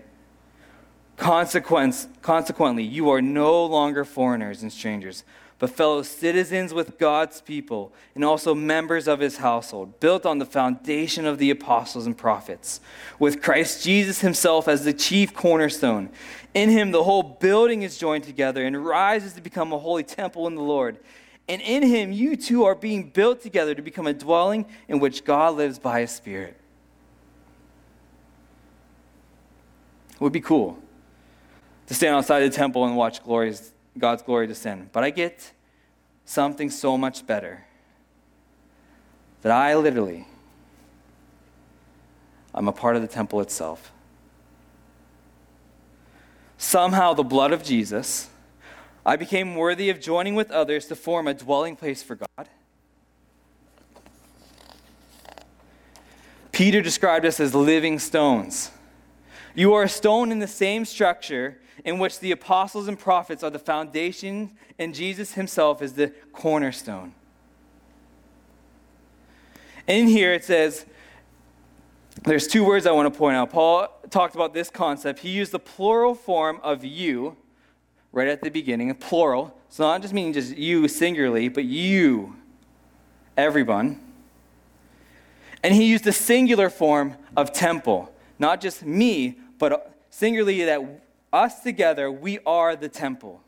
Consequence, 1.17 2.07
consequently, 2.21 2.83
you 2.83 3.09
are 3.09 3.21
no 3.21 3.65
longer 3.65 4.05
foreigners 4.05 4.61
and 4.61 4.71
strangers 4.71 5.23
but 5.57 5.69
fellow 5.69 6.01
citizens 6.01 6.73
with 6.73 6.97
God's 6.97 7.41
people 7.41 7.93
and 8.13 8.25
also 8.25 8.53
members 8.53 9.07
of 9.07 9.19
his 9.19 9.37
household, 9.37 9.99
built 9.99 10.25
on 10.25 10.37
the 10.37 10.45
foundation 10.45 11.25
of 11.25 11.37
the 11.37 11.49
apostles 11.49 12.05
and 12.05 12.17
prophets, 12.17 12.81
with 13.19 13.41
Christ 13.41 13.83
Jesus 13.83 14.19
himself 14.21 14.67
as 14.67 14.83
the 14.83 14.93
chief 14.93 15.33
cornerstone. 15.33 16.09
In 16.53 16.69
him, 16.69 16.91
the 16.91 17.03
whole 17.03 17.23
building 17.23 17.83
is 17.83 17.97
joined 17.97 18.25
together 18.25 18.65
and 18.65 18.85
rises 18.85 19.33
to 19.33 19.41
become 19.41 19.71
a 19.71 19.79
holy 19.79 20.03
temple 20.03 20.47
in 20.47 20.55
the 20.55 20.61
Lord. 20.61 20.99
And 21.47 21.61
in 21.61 21.83
him, 21.83 22.11
you 22.11 22.35
two 22.35 22.65
are 22.65 22.75
being 22.75 23.09
built 23.09 23.41
together 23.41 23.75
to 23.75 23.81
become 23.81 24.07
a 24.07 24.13
dwelling 24.13 24.65
in 24.87 24.99
which 24.99 25.23
God 25.23 25.55
lives 25.55 25.79
by 25.79 26.01
his 26.01 26.11
Spirit. 26.11 26.59
It 30.13 30.21
would 30.21 30.33
be 30.33 30.41
cool 30.41 30.79
to 31.87 31.93
stand 31.93 32.15
outside 32.15 32.39
the 32.39 32.49
temple 32.49 32.85
and 32.85 32.95
watch 32.95 33.23
glories, 33.23 33.71
God's 33.97 34.21
glory 34.21 34.47
descend. 34.47 34.89
But 34.91 35.03
I 35.03 35.09
get 35.09 35.51
something 36.25 36.69
so 36.69 36.97
much 36.97 37.25
better 37.25 37.65
that 39.41 39.51
I 39.51 39.75
literally, 39.75 40.27
I'm 42.53 42.67
a 42.67 42.71
part 42.71 42.95
of 42.95 43.01
the 43.01 43.07
temple 43.07 43.41
itself. 43.41 43.91
Somehow, 46.57 47.13
the 47.13 47.23
blood 47.23 47.51
of 47.51 47.63
Jesus, 47.63 48.29
I 49.05 49.15
became 49.17 49.55
worthy 49.55 49.89
of 49.89 49.99
joining 49.99 50.33
with 50.35 50.49
others 50.51 50.87
to 50.87 50.95
form 50.95 51.27
a 51.27 51.33
dwelling 51.33 51.75
place 51.75 52.01
for 52.01 52.15
God. 52.15 52.49
Peter 56.51 56.81
described 56.81 57.25
us 57.25 57.39
as 57.39 57.53
living 57.53 57.99
stones. 57.99 58.71
You 59.55 59.73
are 59.73 59.83
a 59.83 59.89
stone 59.89 60.31
in 60.31 60.39
the 60.39 60.47
same 60.47 60.85
structure 60.85 61.57
in 61.85 61.97
which 61.97 62.19
the 62.19 62.31
apostles 62.31 62.87
and 62.87 62.99
prophets 62.99 63.41
are 63.41 63.49
the 63.49 63.59
foundation, 63.59 64.51
and 64.77 64.93
Jesus 64.93 65.33
himself 65.33 65.81
is 65.81 65.93
the 65.93 66.09
cornerstone. 66.33 67.13
In 69.87 70.07
here 70.07 70.33
it 70.33 70.43
says, 70.43 70.85
there's 72.23 72.47
two 72.47 72.63
words 72.63 72.85
I 72.85 72.91
want 72.91 73.13
to 73.13 73.17
point 73.17 73.35
out. 73.35 73.51
Paul 73.51 73.87
talked 74.09 74.35
about 74.35 74.53
this 74.53 74.69
concept. 74.69 75.19
He 75.19 75.29
used 75.29 75.51
the 75.51 75.59
plural 75.59 76.15
form 76.15 76.59
of 76.63 76.83
you 76.83 77.37
right 78.11 78.27
at 78.27 78.41
the 78.41 78.49
beginning, 78.49 78.93
plural. 78.95 79.55
So 79.69 79.83
not 79.83 80.01
just 80.01 80.13
meaning 80.13 80.33
just 80.33 80.55
you 80.55 80.87
singularly, 80.87 81.49
but 81.49 81.65
you, 81.65 82.35
everyone. 83.37 83.99
And 85.61 85.73
he 85.75 85.85
used 85.85 86.03
the 86.03 86.13
singular 86.13 86.69
form 86.69 87.15
of 87.35 87.51
temple, 87.51 88.11
not 88.39 88.61
just 88.61 88.85
me, 88.85 89.37
but 89.57 89.71
uh, 89.71 89.77
singularly 90.09 90.63
that 90.65 90.81
us 91.31 91.61
together, 91.61 92.11
we 92.11 92.39
are 92.45 92.75
the 92.75 92.89
temple. 92.89 93.41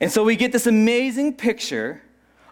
And 0.00 0.12
so 0.12 0.22
we 0.24 0.36
get 0.36 0.52
this 0.52 0.66
amazing 0.66 1.34
picture 1.34 2.02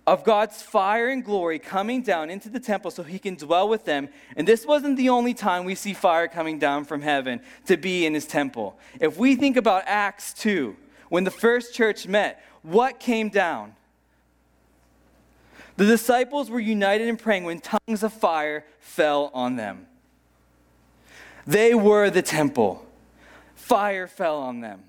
of 0.07 0.25
God's 0.25 0.61
fire 0.61 1.09
and 1.09 1.25
glory 1.25 1.59
coming 1.59 2.03
down 2.03 2.29
into 2.29 2.51
the 2.51 2.61
temple 2.61 2.91
so 2.91 3.03
he 3.03 3.19
can 3.19 3.37
dwell 3.37 3.69
with 3.69 3.85
them. 3.85 4.09
And 4.37 4.47
this 4.47 4.67
wasn't 4.67 4.97
the 4.97 5.09
only 5.09 5.33
time 5.33 5.65
we 5.65 5.75
see 5.75 5.95
fire 5.95 6.29
coming 6.29 6.59
down 6.59 6.85
from 6.85 7.01
heaven 7.01 7.41
to 7.67 7.77
be 7.77 8.05
in 8.05 8.13
his 8.15 8.27
temple. 8.27 8.79
If 9.01 9.17
we 9.17 9.35
think 9.37 9.57
about 9.57 9.85
Acts 9.87 10.35
2, 10.35 10.77
when 11.09 11.25
the 11.25 11.31
first 11.31 11.75
church 11.75 12.07
met, 12.07 12.45
what 12.63 13.01
came 13.01 13.29
down? 13.29 13.75
The 15.77 15.87
disciples 15.87 16.51
were 16.51 16.61
united 16.61 17.09
in 17.09 17.17
praying 17.17 17.45
when 17.45 17.61
tongues 17.61 18.03
of 18.03 18.13
fire 18.13 18.65
fell 18.81 19.31
on 19.35 19.57
them. 19.57 19.87
They 21.47 21.75
were 21.75 22.11
the 22.11 22.23
temple. 22.23 22.87
Fire 23.55 24.07
fell 24.07 24.39
on 24.39 24.61
them 24.61 24.85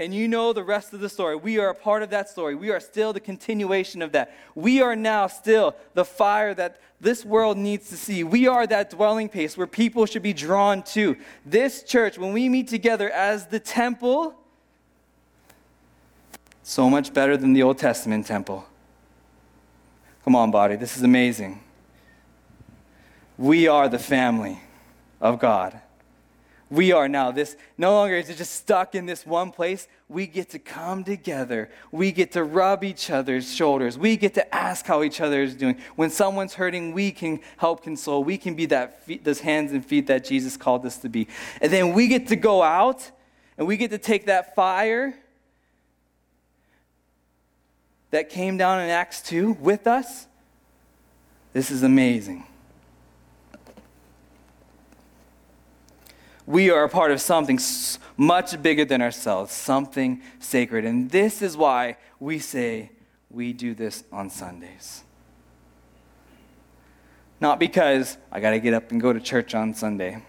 and 0.00 0.14
you 0.14 0.26
know 0.26 0.54
the 0.54 0.64
rest 0.64 0.94
of 0.94 1.00
the 1.00 1.10
story. 1.10 1.36
We 1.36 1.58
are 1.58 1.68
a 1.68 1.74
part 1.74 2.02
of 2.02 2.08
that 2.08 2.30
story. 2.30 2.54
We 2.54 2.70
are 2.70 2.80
still 2.80 3.12
the 3.12 3.20
continuation 3.20 4.00
of 4.00 4.12
that. 4.12 4.34
We 4.54 4.80
are 4.80 4.96
now 4.96 5.26
still 5.26 5.76
the 5.92 6.06
fire 6.06 6.54
that 6.54 6.80
this 7.02 7.22
world 7.22 7.58
needs 7.58 7.90
to 7.90 7.98
see. 7.98 8.24
We 8.24 8.48
are 8.48 8.66
that 8.66 8.88
dwelling 8.88 9.28
place 9.28 9.58
where 9.58 9.66
people 9.66 10.06
should 10.06 10.22
be 10.22 10.32
drawn 10.32 10.82
to. 10.84 11.18
This 11.44 11.82
church, 11.82 12.16
when 12.16 12.32
we 12.32 12.48
meet 12.48 12.66
together 12.66 13.10
as 13.10 13.46
the 13.48 13.60
temple, 13.60 14.34
so 16.62 16.88
much 16.88 17.12
better 17.12 17.36
than 17.36 17.52
the 17.52 17.62
Old 17.62 17.76
Testament 17.76 18.26
temple. 18.26 18.64
Come 20.24 20.34
on, 20.34 20.50
body, 20.50 20.76
this 20.76 20.96
is 20.96 21.02
amazing. 21.02 21.60
We 23.36 23.68
are 23.68 23.86
the 23.86 23.98
family 23.98 24.60
of 25.20 25.38
God 25.38 25.80
we 26.70 26.92
are 26.92 27.08
now. 27.08 27.32
This 27.32 27.56
no 27.76 27.92
longer 27.92 28.14
is 28.14 28.30
it 28.30 28.36
just 28.36 28.54
stuck 28.54 28.94
in 28.94 29.04
this 29.04 29.26
one 29.26 29.50
place. 29.50 29.88
We 30.08 30.28
get 30.28 30.50
to 30.50 30.60
come 30.60 31.02
together. 31.02 31.68
We 31.90 32.12
get 32.12 32.32
to 32.32 32.44
rub 32.44 32.84
each 32.84 33.10
other's 33.10 33.52
shoulders. 33.52 33.98
We 33.98 34.16
get 34.16 34.34
to 34.34 34.54
ask 34.54 34.86
how 34.86 35.02
each 35.02 35.20
other 35.20 35.42
is 35.42 35.56
doing. 35.56 35.78
When 35.96 36.10
someone's 36.10 36.54
hurting, 36.54 36.92
we 36.92 37.10
can 37.10 37.40
help 37.56 37.82
console. 37.82 38.22
We 38.22 38.38
can 38.38 38.54
be 38.54 38.66
that 38.66 39.02
feet, 39.02 39.24
those 39.24 39.40
hands 39.40 39.72
and 39.72 39.84
feet 39.84 40.06
that 40.06 40.24
Jesus 40.24 40.56
called 40.56 40.86
us 40.86 40.98
to 40.98 41.08
be. 41.08 41.26
And 41.60 41.72
then 41.72 41.92
we 41.92 42.06
get 42.06 42.28
to 42.28 42.36
go 42.36 42.62
out 42.62 43.10
and 43.58 43.66
we 43.66 43.76
get 43.76 43.90
to 43.90 43.98
take 43.98 44.26
that 44.26 44.54
fire 44.54 45.14
that 48.12 48.28
came 48.28 48.56
down 48.56 48.80
in 48.80 48.90
Acts 48.90 49.20
2 49.22 49.52
with 49.54 49.88
us. 49.88 50.28
This 51.52 51.72
is 51.72 51.82
amazing. 51.82 52.46
We 56.50 56.68
are 56.68 56.82
a 56.82 56.88
part 56.88 57.12
of 57.12 57.20
something 57.20 57.60
much 58.16 58.60
bigger 58.60 58.84
than 58.84 59.00
ourselves, 59.00 59.52
something 59.52 60.20
sacred. 60.40 60.84
And 60.84 61.08
this 61.10 61.42
is 61.42 61.56
why 61.56 61.96
we 62.18 62.40
say 62.40 62.90
we 63.30 63.52
do 63.52 63.72
this 63.72 64.02
on 64.10 64.30
Sundays. 64.30 65.04
Not 67.40 67.60
because 67.60 68.18
I 68.32 68.40
got 68.40 68.50
to 68.50 68.58
get 68.58 68.74
up 68.74 68.90
and 68.90 69.00
go 69.00 69.12
to 69.12 69.20
church 69.20 69.54
on 69.54 69.74
Sunday. 69.74 70.22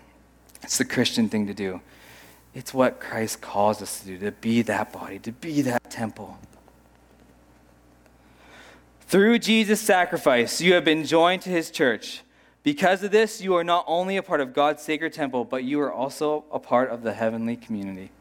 It's 0.62 0.77
the 0.77 0.86
Christian 0.86 1.27
thing 1.27 1.47
to 1.47 1.53
do. 1.55 1.81
It's 2.53 2.73
what 2.73 2.99
Christ 2.99 3.41
calls 3.41 3.81
us 3.81 4.01
to 4.01 4.05
do 4.05 4.17
to 4.19 4.31
be 4.31 4.62
that 4.62 4.93
body, 4.93 5.17
to 5.19 5.31
be 5.31 5.63
that 5.63 5.89
temple. 5.89 6.38
Through 9.07 9.39
Jesus' 9.39 9.81
sacrifice, 9.81 10.62
you 10.62 10.73
have 10.73 10.86
been 10.86 11.03
joined 11.03 11.41
to 11.41 11.49
his 11.49 11.71
church. 11.71 12.21
Because 12.63 13.02
of 13.04 13.12
this, 13.12 13.41
you 13.41 13.56
are 13.56 13.63
not 13.63 13.86
only 13.88 14.17
a 14.17 14.24
part 14.24 14.39
of 14.39 14.54
God's 14.54 14.84
sacred 14.84 15.13
temple, 15.13 15.45
but 15.45 15.63
you 15.63 15.82
are 15.82 15.91
also 15.91 16.45
a 16.52 16.60
part 16.60 16.89
of 16.89 17.02
the 17.02 17.13
heavenly 17.13 17.56
community. 17.56 18.12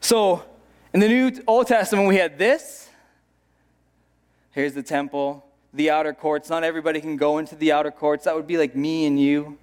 So, 0.00 0.44
in 0.92 1.00
the 1.00 1.08
New 1.08 1.32
Old 1.46 1.66
Testament, 1.66 2.08
we 2.08 2.16
had 2.16 2.38
this. 2.38 2.88
Here's 4.52 4.74
the 4.74 4.82
temple, 4.82 5.44
the 5.72 5.90
outer 5.90 6.14
courts. 6.14 6.48
Not 6.48 6.64
everybody 6.64 7.00
can 7.00 7.16
go 7.16 7.38
into 7.38 7.54
the 7.54 7.72
outer 7.72 7.90
courts. 7.90 8.24
That 8.24 8.34
would 8.34 8.46
be 8.46 8.56
like 8.56 8.74
me 8.74 9.06
and 9.06 9.20
you. 9.20 9.58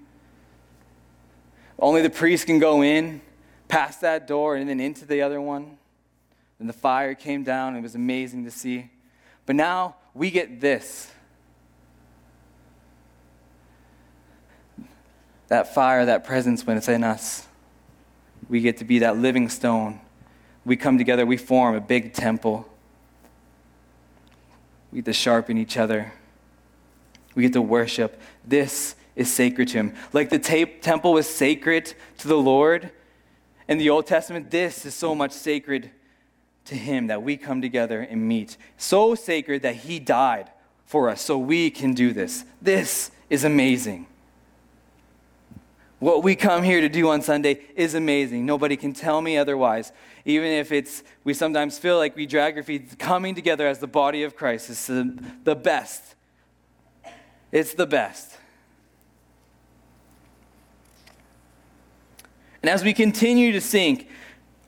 Only 1.80 2.02
the 2.02 2.10
priest 2.10 2.46
can 2.46 2.60
go 2.60 2.82
in, 2.82 3.22
past 3.68 4.02
that 4.02 4.28
door, 4.28 4.56
and 4.56 4.70
then 4.70 4.80
into 4.80 5.06
the 5.06 5.22
other 5.22 5.42
one. 5.42 5.78
Then 6.60 6.68
the 6.68 6.74
fire 6.74 7.16
came 7.16 7.44
down. 7.44 7.76
It 7.76 7.82
was 7.82 7.96
amazing 7.96 8.46
to 8.46 8.52
see. 8.52 8.90
But 9.46 9.56
now 9.56 9.96
we 10.14 10.30
get 10.30 10.62
this. 10.62 11.13
That 15.54 15.72
fire, 15.72 16.04
that 16.04 16.24
presence 16.24 16.66
when 16.66 16.78
it's 16.78 16.90
in 16.90 17.04
us. 17.04 17.48
We 18.50 18.60
get 18.60 18.78
to 18.78 18.86
be 18.86 19.00
that 19.00 19.18
living 19.18 19.50
stone. 19.50 20.02
We 20.66 20.76
come 20.76 20.98
together, 20.98 21.28
we 21.28 21.38
form 21.38 21.76
a 21.76 21.80
big 21.80 22.14
temple. 22.14 22.68
We 24.92 24.98
get 24.98 25.06
to 25.06 25.14
sharpen 25.14 25.60
each 25.60 25.78
other. 25.78 26.12
We 27.36 27.44
get 27.44 27.54
to 27.54 27.62
worship. 27.62 28.20
This 28.44 28.96
is 29.16 29.32
sacred 29.32 29.68
to 29.70 29.78
Him. 29.78 29.94
Like 30.12 30.32
the 30.32 30.40
temple 30.40 31.14
was 31.14 31.30
sacred 31.30 31.94
to 32.18 32.28
the 32.28 32.38
Lord 32.38 32.90
in 33.68 33.78
the 33.78 33.92
Old 33.92 34.08
Testament, 34.08 34.50
this 34.50 34.88
is 34.88 34.96
so 34.96 35.14
much 35.14 35.32
sacred 35.34 35.92
to 36.66 36.76
Him 36.76 37.08
that 37.08 37.22
we 37.22 37.38
come 37.38 37.62
together 37.62 38.02
and 38.02 38.28
meet. 38.28 38.58
So 38.78 39.14
sacred 39.14 39.62
that 39.62 39.76
He 39.76 40.00
died 40.00 40.50
for 40.86 41.10
us 41.10 41.22
so 41.22 41.38
we 41.38 41.70
can 41.70 41.94
do 41.94 42.12
this. 42.12 42.44
This 42.60 43.12
is 43.30 43.44
amazing. 43.44 44.08
What 46.04 46.22
we 46.22 46.36
come 46.36 46.64
here 46.64 46.82
to 46.82 46.90
do 46.90 47.08
on 47.08 47.22
Sunday 47.22 47.62
is 47.78 47.94
amazing. 47.94 48.46
Nobody 48.46 48.76
can 48.76 48.92
tell 48.92 49.22
me 49.22 49.38
otherwise. 49.38 49.94
Even 50.26 50.50
if 50.50 50.74
it's, 50.74 51.02
we 51.24 51.34
sometimes 51.34 51.80
feel 51.80 51.98
like 51.98 52.14
we 52.18 52.26
drag 52.26 52.58
our 52.58 52.64
feet, 52.64 53.00
coming 53.00 53.36
together 53.36 53.66
as 53.66 53.80
the 53.80 53.88
body 53.88 54.24
of 54.24 54.36
Christ 54.36 54.70
is 54.70 54.86
the, 54.86 55.18
the 55.46 55.56
best. 55.56 56.16
It's 57.54 57.74
the 57.74 57.86
best. 57.86 58.38
And 62.62 62.70
as 62.70 62.84
we 62.84 62.92
continue 62.92 63.54
to 63.54 63.62
sink 63.62 64.10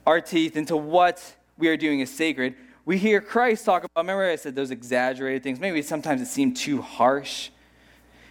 our 0.06 0.22
teeth 0.22 0.56
into 0.56 0.74
what 0.74 1.36
we 1.58 1.68
are 1.68 1.76
doing 1.76 2.00
is 2.00 2.10
sacred, 2.10 2.54
we 2.86 2.96
hear 2.96 3.20
Christ 3.20 3.66
talk 3.66 3.84
about, 3.84 4.00
remember 4.00 4.24
I 4.24 4.36
said 4.36 4.54
those 4.54 4.70
exaggerated 4.70 5.42
things? 5.42 5.60
Maybe 5.60 5.82
sometimes 5.82 6.22
it 6.22 6.28
seemed 6.28 6.56
too 6.56 6.80
harsh. 6.80 7.50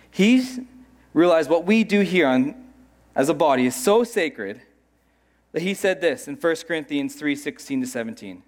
He's 0.10 0.60
realized 1.14 1.52
what 1.52 1.68
we 1.68 1.84
do 1.84 2.02
here 2.02 2.26
on 2.26 2.65
as 3.16 3.30
a 3.30 3.34
body 3.34 3.66
is 3.66 3.76
so 3.76 4.04
sacred 4.04 4.62
that 5.54 5.62
he 5.62 5.74
said 5.74 6.02
this 6.02 6.28
in 6.28 6.36
1 6.36 6.56
Corinthians 6.68 7.16
3 7.16 7.36
16 7.36 7.82
to 7.82 7.88
17. 7.88 8.44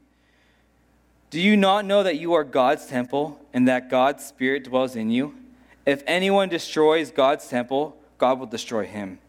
Do 1.30 1.42
you 1.42 1.58
not 1.58 1.86
know 1.86 2.04
that 2.04 2.18
you 2.18 2.34
are 2.34 2.44
God's 2.44 2.86
temple 2.86 3.40
and 3.54 3.68
that 3.68 3.90
God's 3.90 4.26
Spirit 4.26 4.66
dwells 4.66 4.96
in 4.96 5.10
you? 5.10 5.36
If 5.86 6.04
anyone 6.06 6.50
destroys 6.50 7.12
God's 7.12 7.48
temple, 7.48 7.98
God 8.18 8.40
will 8.40 8.46
destroy 8.46 8.86
him. 8.86 9.20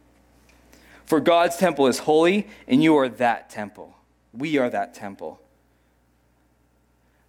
For 1.07 1.21
God's 1.21 1.57
temple 1.57 1.87
is 1.87 2.01
holy, 2.01 2.47
and 2.67 2.83
you 2.83 2.97
are 2.97 3.09
that 3.09 3.49
temple. 3.49 3.97
We 4.33 4.59
are 4.59 4.69
that 4.71 4.95
temple. 4.95 5.41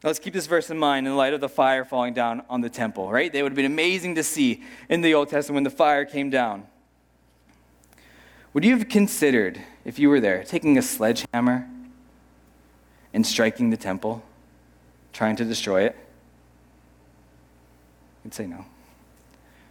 Now 0.04 0.10
let's 0.10 0.20
keep 0.20 0.34
this 0.34 0.48
verse 0.48 0.70
in 0.70 0.78
mind 0.78 1.08
in 1.08 1.16
light 1.16 1.34
of 1.34 1.42
the 1.42 1.50
fire 1.50 1.86
falling 1.86 2.14
down 2.14 2.44
on 2.50 2.62
the 2.62 2.70
temple, 2.70 3.12
right? 3.12 3.32
They 3.32 3.44
would 3.44 3.52
have 3.52 3.56
been 3.56 3.66
amazing 3.66 4.16
to 4.16 4.24
see 4.24 4.64
in 4.90 5.02
the 5.02 5.14
Old 5.14 5.30
Testament 5.30 5.56
when 5.56 5.64
the 5.64 5.70
fire 5.70 6.06
came 6.06 6.30
down. 6.30 6.68
Would 8.54 8.66
you 8.66 8.76
have 8.76 8.90
considered, 8.90 9.62
if 9.86 10.00
you 10.00 10.10
were 10.10 10.20
there, 10.20 10.44
taking 10.44 10.78
a 10.78 10.82
sledgehammer 10.82 11.70
and 13.14 13.26
striking 13.26 13.70
the 13.70 13.78
temple, 13.78 14.24
trying 15.14 15.36
to 15.36 15.46
destroy 15.46 15.84
it? 15.84 15.96
I'd 18.26 18.34
say 18.34 18.48
no. 18.48 18.66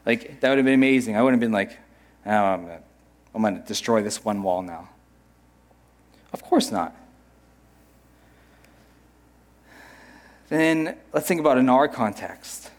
Like, 0.06 0.40
that 0.40 0.48
would 0.48 0.58
have 0.58 0.64
been 0.64 0.74
amazing. 0.74 1.16
I 1.16 1.22
wouldn't 1.22 1.42
have 1.42 1.46
been 1.46 1.52
like, 1.52 1.76
oh, 2.24 2.30
I'm 2.30 2.66
going 2.66 2.80
I'm 3.34 3.54
to 3.56 3.66
destroy 3.66 4.02
this 4.02 4.24
one 4.24 4.42
wall 4.42 4.62
now. 4.62 4.88
Of 6.32 6.42
course 6.42 6.70
not. 6.70 6.94
Then 10.48 10.96
let's 11.12 11.26
think 11.26 11.40
about 11.40 11.58
in 11.58 11.68
our 11.68 11.88
context. 11.88 12.70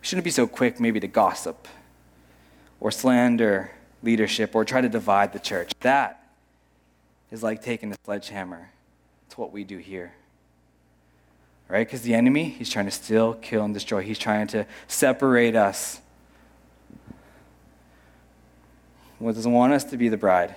We 0.00 0.06
shouldn't 0.06 0.24
be 0.24 0.30
so 0.30 0.46
quick, 0.46 0.80
maybe, 0.80 1.00
to 1.00 1.06
gossip 1.06 1.68
or 2.80 2.90
slander 2.90 3.70
leadership 4.02 4.54
or 4.54 4.64
try 4.64 4.80
to 4.80 4.88
divide 4.88 5.32
the 5.32 5.38
church. 5.38 5.72
That 5.80 6.22
is 7.30 7.42
like 7.42 7.62
taking 7.62 7.92
a 7.92 7.96
sledgehammer. 8.04 8.70
It's 9.26 9.36
what 9.36 9.52
we 9.52 9.64
do 9.64 9.78
here. 9.78 10.12
Right? 11.68 11.86
Because 11.86 12.02
the 12.02 12.14
enemy, 12.14 12.44
he's 12.44 12.70
trying 12.70 12.86
to 12.86 12.90
steal, 12.90 13.34
kill, 13.34 13.64
and 13.64 13.74
destroy. 13.74 14.00
He's 14.00 14.18
trying 14.18 14.46
to 14.48 14.66
separate 14.86 15.54
us. 15.54 16.00
He 19.18 19.26
doesn't 19.26 19.52
want 19.52 19.72
us 19.72 19.84
to 19.84 19.96
be 19.96 20.08
the 20.08 20.16
bride. 20.16 20.54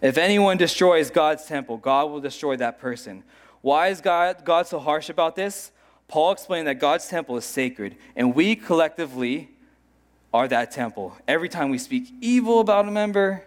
If 0.00 0.16
anyone 0.16 0.56
destroys 0.56 1.10
God's 1.10 1.44
temple, 1.44 1.76
God 1.78 2.10
will 2.10 2.20
destroy 2.20 2.56
that 2.56 2.78
person. 2.78 3.24
Why 3.60 3.88
is 3.88 4.00
God, 4.00 4.44
God 4.44 4.66
so 4.66 4.78
harsh 4.78 5.08
about 5.08 5.36
this? 5.36 5.72
Paul 6.08 6.32
explained 6.32 6.68
that 6.68 6.78
God's 6.78 7.08
temple 7.08 7.36
is 7.36 7.44
sacred, 7.44 7.96
and 8.14 8.34
we 8.34 8.56
collectively 8.56 9.48
are 10.34 10.48
that 10.48 10.72
temple. 10.72 11.16
Every 11.28 11.48
time 11.48 11.70
we 11.70 11.78
speak 11.78 12.12
evil 12.20 12.58
about 12.58 12.88
a 12.88 12.90
member, 12.90 13.44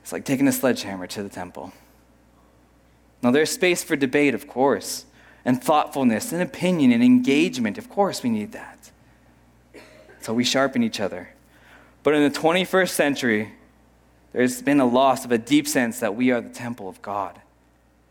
it's 0.00 0.12
like 0.12 0.24
taking 0.24 0.46
a 0.46 0.52
sledgehammer 0.52 1.08
to 1.08 1.24
the 1.24 1.28
temple. 1.28 1.72
Now, 3.20 3.32
there's 3.32 3.50
space 3.50 3.82
for 3.82 3.96
debate, 3.96 4.32
of 4.32 4.46
course, 4.46 5.06
and 5.44 5.62
thoughtfulness, 5.62 6.32
and 6.32 6.40
opinion, 6.40 6.92
and 6.92 7.02
engagement. 7.02 7.78
Of 7.78 7.90
course, 7.90 8.22
we 8.22 8.30
need 8.30 8.52
that. 8.52 8.92
So 10.20 10.32
we 10.32 10.44
sharpen 10.44 10.84
each 10.84 11.00
other. 11.00 11.30
But 12.04 12.14
in 12.14 12.22
the 12.22 12.38
21st 12.38 12.90
century, 12.90 13.52
there's 14.32 14.62
been 14.62 14.78
a 14.78 14.86
loss 14.86 15.24
of 15.24 15.32
a 15.32 15.38
deep 15.38 15.66
sense 15.66 15.98
that 15.98 16.14
we 16.14 16.30
are 16.30 16.40
the 16.40 16.48
temple 16.48 16.88
of 16.88 17.02
God. 17.02 17.40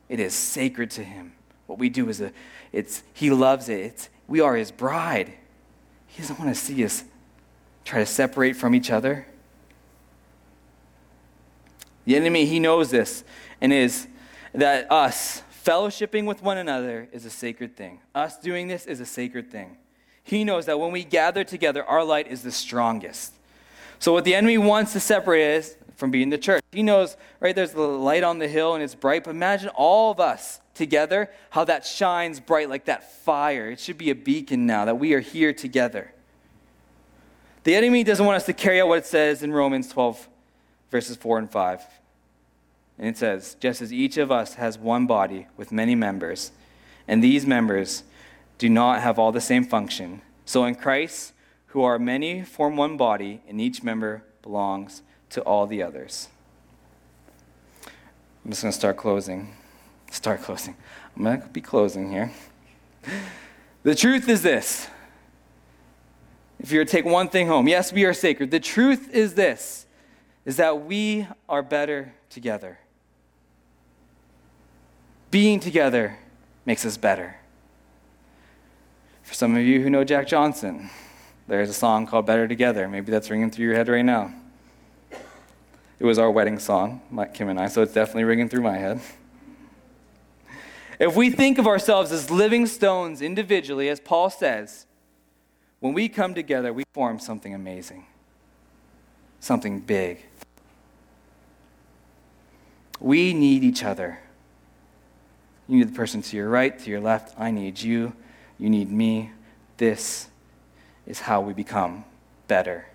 It 0.10 0.20
is 0.20 0.34
sacred 0.34 0.91
to 0.91 1.04
Him. 1.06 1.32
What 1.68 1.80
we 1.80 1.88
do 1.88 2.10
is 2.10 2.20
a, 2.20 2.34
it's 2.74 3.04
He 3.13 3.30
loves 3.30 3.70
it. 3.70 3.80
It's, 3.80 4.10
we 4.28 4.41
are 4.41 4.58
His 4.58 4.72
bride. 4.72 5.32
He 6.08 6.22
doesn't 6.22 6.38
want 6.38 6.54
to 6.54 6.60
see 6.60 6.84
us 6.84 7.06
try 7.86 8.00
to 8.00 8.06
separate 8.06 8.56
from 8.56 8.76
each 8.76 8.91
other. 8.91 9.26
The 12.06 12.15
enemy, 12.15 12.45
he 12.45 12.60
knows 12.60 12.91
this, 12.91 13.24
and 13.62 13.71
is 13.71 14.08
that 14.54 14.91
us 14.91 15.43
fellowshipping 15.63 16.26
with 16.26 16.43
one 16.43 16.58
another 16.58 17.08
is 17.12 17.26
a 17.26 17.30
sacred 17.30 17.76
thing. 17.76 18.00
Us 18.13 18.38
doing 18.38 18.67
this 18.67 18.86
is 18.86 19.00
a 19.00 19.06
sacred 19.06 19.50
thing. 19.50 19.78
He 20.24 20.43
knows 20.43 20.65
that 20.65 20.80
when 20.80 20.91
we 20.91 21.04
gather 21.04 21.43
together, 21.43 21.84
our 21.84 22.04
light 22.04 22.28
is 22.28 22.43
the 22.43 22.52
strongest. 22.52 23.34
So, 24.00 24.12
what 24.12 24.26
the 24.26 24.36
enemy 24.36 24.58
wants 24.58 24.93
to 24.93 25.00
separate 25.00 25.58
us 25.58 25.76
from 25.95 26.12
being 26.12 26.30
the 26.30 26.38
church. 26.38 26.62
He 26.71 26.84
knows, 26.84 27.15
right, 27.39 27.56
there's 27.56 27.71
the 27.71 27.82
light 27.82 28.24
on 28.24 28.39
the 28.39 28.48
hill 28.48 28.74
and 28.74 28.84
it's 28.84 28.95
bright, 28.95 29.24
but 29.24 29.32
imagine 29.32 29.69
all 29.69 30.12
of 30.12 30.19
us 30.19 30.60
together, 30.74 31.30
how 31.50 31.63
that 31.65 31.86
shines 31.86 32.39
bright 32.39 32.69
like 32.69 32.86
that 32.86 33.12
fire. 33.24 33.71
It 33.71 33.80
should 33.80 33.98
be 33.98 34.10
a 34.10 34.15
beacon 34.15 34.65
now 34.65 34.86
that 34.86 35.00
we 35.00 35.13
are 35.13 35.21
here 35.21 35.54
together. 35.54 36.12
The 37.65 37.75
enemy 37.75 38.04
doesn't 38.04 38.23
want 38.23 38.36
us 38.36 38.45
to 38.45 38.54
carry 38.54 38.80
out 38.80 38.88
what 38.88 38.99
it 38.99 39.08
says 39.08 39.41
in 39.41 39.51
Romans 39.51 39.89
12, 39.89 40.30
verses 40.91 41.17
4 41.17 41.39
and 41.39 41.51
5. 41.51 41.82
And 42.99 43.08
it 43.08 43.17
says, 43.17 43.58
just 43.60 43.82
as 43.82 43.91
each 43.91 44.17
of 44.17 44.32
us 44.32 44.54
has 44.54 44.78
one 44.78 45.08
body 45.08 45.47
with 45.58 45.71
many 45.71 45.95
members, 45.95 46.51
and 47.08 47.23
these 47.23 47.43
members 47.43 48.04
do 48.60 48.69
not 48.69 49.01
have 49.01 49.17
all 49.17 49.32
the 49.32 49.41
same 49.41 49.65
function, 49.65 50.21
so 50.45 50.63
in 50.63 50.75
Christ, 50.75 51.34
who 51.67 51.82
are 51.82 51.97
many, 51.97 52.43
form 52.43 52.78
one 52.78 52.97
body, 52.97 53.41
and 53.49 53.60
each 53.60 53.82
member 53.82 54.23
belongs 54.43 55.01
to 55.32 55.41
all 55.41 55.65
the 55.65 55.82
others. 55.82 56.28
I'm 58.45 58.51
just 58.51 58.62
going 58.62 58.71
to 58.71 58.78
start 58.78 58.95
closing. 58.95 59.56
Start 60.12 60.43
closing. 60.43 60.75
I'm 61.17 61.23
going 61.23 61.41
to 61.41 61.47
be 61.47 61.62
closing 61.62 62.12
here. 62.12 62.32
The 63.82 63.95
truth 63.95 64.30
is 64.30 64.43
this. 64.43 64.88
If 66.65 66.71
you 66.71 66.80
were 66.80 66.86
to 66.86 66.91
take 66.91 67.06
one 67.06 67.28
thing 67.28 67.45
home, 67.45 67.67
yes, 67.67 67.93
we 67.93 68.06
are 68.06 68.13
sacred. 68.13 68.49
The 68.49 68.60
truth 68.60 69.13
is 69.13 69.36
this 69.36 69.86
is 70.45 70.58
that 70.58 70.84
we 70.84 71.28
are 71.47 71.62
better 71.62 72.15
together. 72.32 72.80
Being 75.30 75.60
together 75.60 76.17
makes 76.65 76.84
us 76.84 76.97
better. 76.97 77.36
For 79.21 79.36
some 79.36 79.56
of 79.56 79.62
you 79.62 79.84
who 79.84 79.91
know 79.91 80.04
Jack 80.04 80.28
Johnson, 80.28 80.89
there's 81.47 81.69
a 81.69 81.73
song 81.73 82.08
called 82.08 82.25
Better 82.25 82.47
Together. 82.47 82.88
Maybe 82.88 83.12
that's 83.12 83.30
ringing 83.30 83.51
through 83.51 83.65
your 83.65 83.75
head 83.75 83.88
right 83.88 84.04
now. 84.04 84.34
It 85.99 86.06
was 86.06 86.17
our 86.17 86.32
wedding 86.32 86.58
song, 86.58 87.04
Mike 87.12 87.36
Kim 87.36 87.47
and 87.47 87.60
I, 87.60 87.67
so 87.67 87.84
it's 87.84 87.93
definitely 87.93 88.23
ringing 88.23 88.49
through 88.49 88.63
my 88.63 88.78
head. 88.80 89.01
If 90.99 91.15
we 91.15 91.30
think 91.30 91.60
of 91.60 91.67
ourselves 91.67 92.12
as 92.12 92.32
living 92.32 92.65
stones 92.65 93.21
individually, 93.21 93.88
as 93.88 93.99
Paul 93.99 94.32
says, 94.32 94.85
when 95.79 95.93
we 95.93 96.09
come 96.09 96.33
together, 96.33 96.73
we 96.73 96.83
form 96.93 97.19
something 97.19 97.53
amazing, 97.53 98.05
something 99.39 99.79
big. 99.79 100.25
We 102.99 103.33
need 103.33 103.63
each 103.63 103.83
other. 103.83 104.19
You 105.67 105.77
need 105.79 105.89
the 105.89 105.95
person 105.95 106.21
to 106.21 106.38
your 106.38 106.49
right, 106.49 106.77
to 106.79 106.89
your 106.89 107.01
left. 107.01 107.39
I 107.39 107.51
need 107.51 107.81
you. 107.81 108.13
You 108.57 108.69
need 108.69 108.91
me. 108.91 109.31
This 109.77 110.29
is 111.05 111.21
how 111.21 111.41
we 111.41 111.53
become 111.53 112.05
better. 112.47 112.88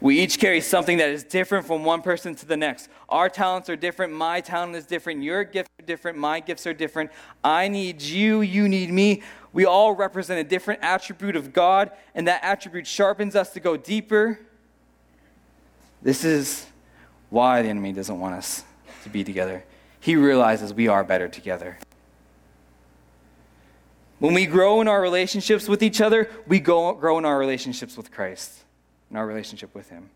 We 0.00 0.20
each 0.20 0.38
carry 0.38 0.62
something 0.62 0.96
that 0.98 1.10
is 1.10 1.24
different 1.24 1.66
from 1.66 1.84
one 1.84 2.00
person 2.00 2.34
to 2.36 2.46
the 2.46 2.56
next. 2.56 2.88
Our 3.08 3.28
talents 3.28 3.68
are 3.68 3.76
different. 3.76 4.12
My 4.14 4.40
talent 4.40 4.74
is 4.74 4.86
different. 4.86 5.22
Your 5.22 5.44
gifts 5.44 5.68
are 5.68 5.69
different. 5.90 6.16
My 6.16 6.38
gifts 6.38 6.68
are 6.68 6.72
different. 6.72 7.10
I 7.42 7.66
need 7.66 8.00
you. 8.00 8.42
You 8.42 8.68
need 8.68 8.92
me. 8.92 9.22
We 9.52 9.64
all 9.64 9.92
represent 9.92 10.38
a 10.38 10.44
different 10.44 10.84
attribute 10.84 11.34
of 11.34 11.52
God, 11.52 11.90
and 12.14 12.28
that 12.28 12.44
attribute 12.44 12.86
sharpens 12.86 13.34
us 13.34 13.52
to 13.54 13.60
go 13.60 13.76
deeper. 13.76 14.38
This 16.00 16.24
is 16.24 16.66
why 17.28 17.62
the 17.62 17.68
enemy 17.68 17.92
doesn't 17.92 18.20
want 18.20 18.36
us 18.36 18.62
to 19.02 19.08
be 19.08 19.24
together. 19.24 19.64
He 19.98 20.14
realizes 20.14 20.72
we 20.72 20.86
are 20.86 21.02
better 21.02 21.26
together. 21.26 21.76
When 24.20 24.32
we 24.32 24.46
grow 24.46 24.80
in 24.80 24.86
our 24.86 25.02
relationships 25.02 25.68
with 25.68 25.82
each 25.82 26.00
other, 26.00 26.30
we 26.46 26.60
go, 26.60 26.92
grow 26.92 27.18
in 27.18 27.24
our 27.24 27.36
relationships 27.36 27.96
with 27.96 28.12
Christ 28.12 28.60
in 29.10 29.16
our 29.16 29.26
relationship 29.26 29.74
with 29.74 29.88
Him. 29.90 30.08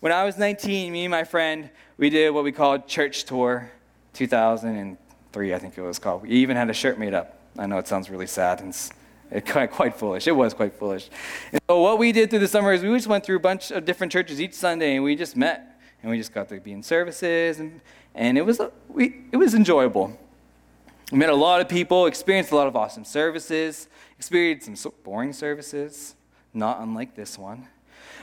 When 0.00 0.12
I 0.12 0.24
was 0.24 0.38
19, 0.38 0.90
me 0.90 1.04
and 1.04 1.10
my 1.10 1.24
friend, 1.24 1.68
we 1.98 2.08
did 2.08 2.30
what 2.30 2.44
we 2.44 2.52
called 2.52 2.88
Church 2.88 3.24
Tour 3.24 3.70
2003, 4.12 5.54
I 5.54 5.58
think 5.58 5.78
it 5.78 5.82
was 5.82 5.98
called. 5.98 6.22
We 6.22 6.30
even 6.30 6.56
had 6.56 6.70
a 6.70 6.74
shirt 6.74 6.98
made 6.98 7.14
up. 7.14 7.38
I 7.58 7.66
know 7.66 7.78
it 7.78 7.88
sounds 7.88 8.10
really 8.10 8.26
sad 8.26 8.60
and 8.60 8.70
it's 8.70 9.50
quite, 9.50 9.70
quite 9.70 9.96
foolish. 9.96 10.26
It 10.26 10.32
was 10.32 10.54
quite 10.54 10.74
foolish. 10.74 11.08
And 11.52 11.60
so 11.68 11.80
what 11.80 11.98
we 11.98 12.12
did 12.12 12.30
through 12.30 12.40
the 12.40 12.48
summer 12.48 12.72
is 12.72 12.82
we 12.82 12.88
just 12.94 13.06
went 13.06 13.24
through 13.24 13.36
a 13.36 13.40
bunch 13.40 13.70
of 13.70 13.84
different 13.84 14.12
churches 14.12 14.40
each 14.40 14.54
Sunday 14.54 14.96
and 14.96 15.04
we 15.04 15.16
just 15.16 15.36
met 15.36 15.80
and 16.02 16.10
we 16.10 16.18
just 16.18 16.32
got 16.32 16.48
to 16.48 16.60
be 16.60 16.72
in 16.72 16.82
services 16.82 17.60
and, 17.60 17.80
and 18.14 18.38
it, 18.38 18.42
was, 18.42 18.60
we, 18.88 19.22
it 19.32 19.36
was 19.36 19.54
enjoyable. 19.54 20.18
We 21.12 21.18
met 21.18 21.30
a 21.30 21.34
lot 21.34 21.60
of 21.60 21.68
people, 21.68 22.06
experienced 22.06 22.52
a 22.52 22.56
lot 22.56 22.68
of 22.68 22.76
awesome 22.76 23.04
services, 23.04 23.88
experienced 24.16 24.76
some 24.76 24.92
boring 25.02 25.32
services, 25.32 26.14
not 26.54 26.80
unlike 26.80 27.14
this 27.14 27.36
one. 27.36 27.66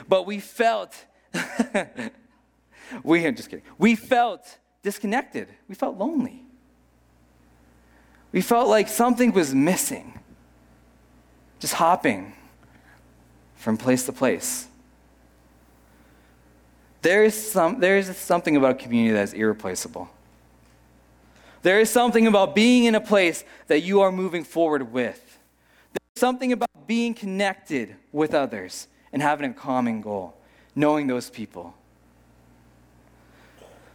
But 0.08 0.26
we 0.26 0.40
felt, 0.40 1.04
we, 3.02 3.26
are 3.26 3.32
just 3.32 3.50
kidding. 3.50 3.64
We 3.76 3.94
felt 3.94 4.58
disconnected. 4.82 5.48
We 5.68 5.74
felt 5.74 5.98
lonely. 5.98 6.42
We 8.32 8.40
felt 8.40 8.68
like 8.68 8.88
something 8.88 9.32
was 9.32 9.54
missing, 9.54 10.18
just 11.60 11.74
hopping 11.74 12.34
from 13.56 13.76
place 13.76 14.04
to 14.06 14.12
place. 14.12 14.68
There 17.02 17.24
is, 17.24 17.50
some, 17.50 17.80
there 17.80 17.96
is 17.96 18.14
something 18.16 18.56
about 18.56 18.78
community 18.78 19.14
that 19.14 19.22
is 19.22 19.32
irreplaceable. 19.32 20.10
There 21.62 21.80
is 21.80 21.90
something 21.90 22.26
about 22.26 22.54
being 22.54 22.84
in 22.84 22.94
a 22.94 23.00
place 23.00 23.44
that 23.66 23.80
you 23.80 24.00
are 24.00 24.12
moving 24.12 24.44
forward 24.44 24.92
with. 24.92 25.38
There's 25.92 26.20
something 26.20 26.52
about 26.52 26.86
being 26.86 27.14
connected 27.14 27.96
with 28.12 28.34
others 28.34 28.88
and 29.12 29.22
having 29.22 29.50
a 29.50 29.54
common 29.54 30.00
goal, 30.00 30.36
knowing 30.74 31.06
those 31.06 31.30
people. 31.30 31.74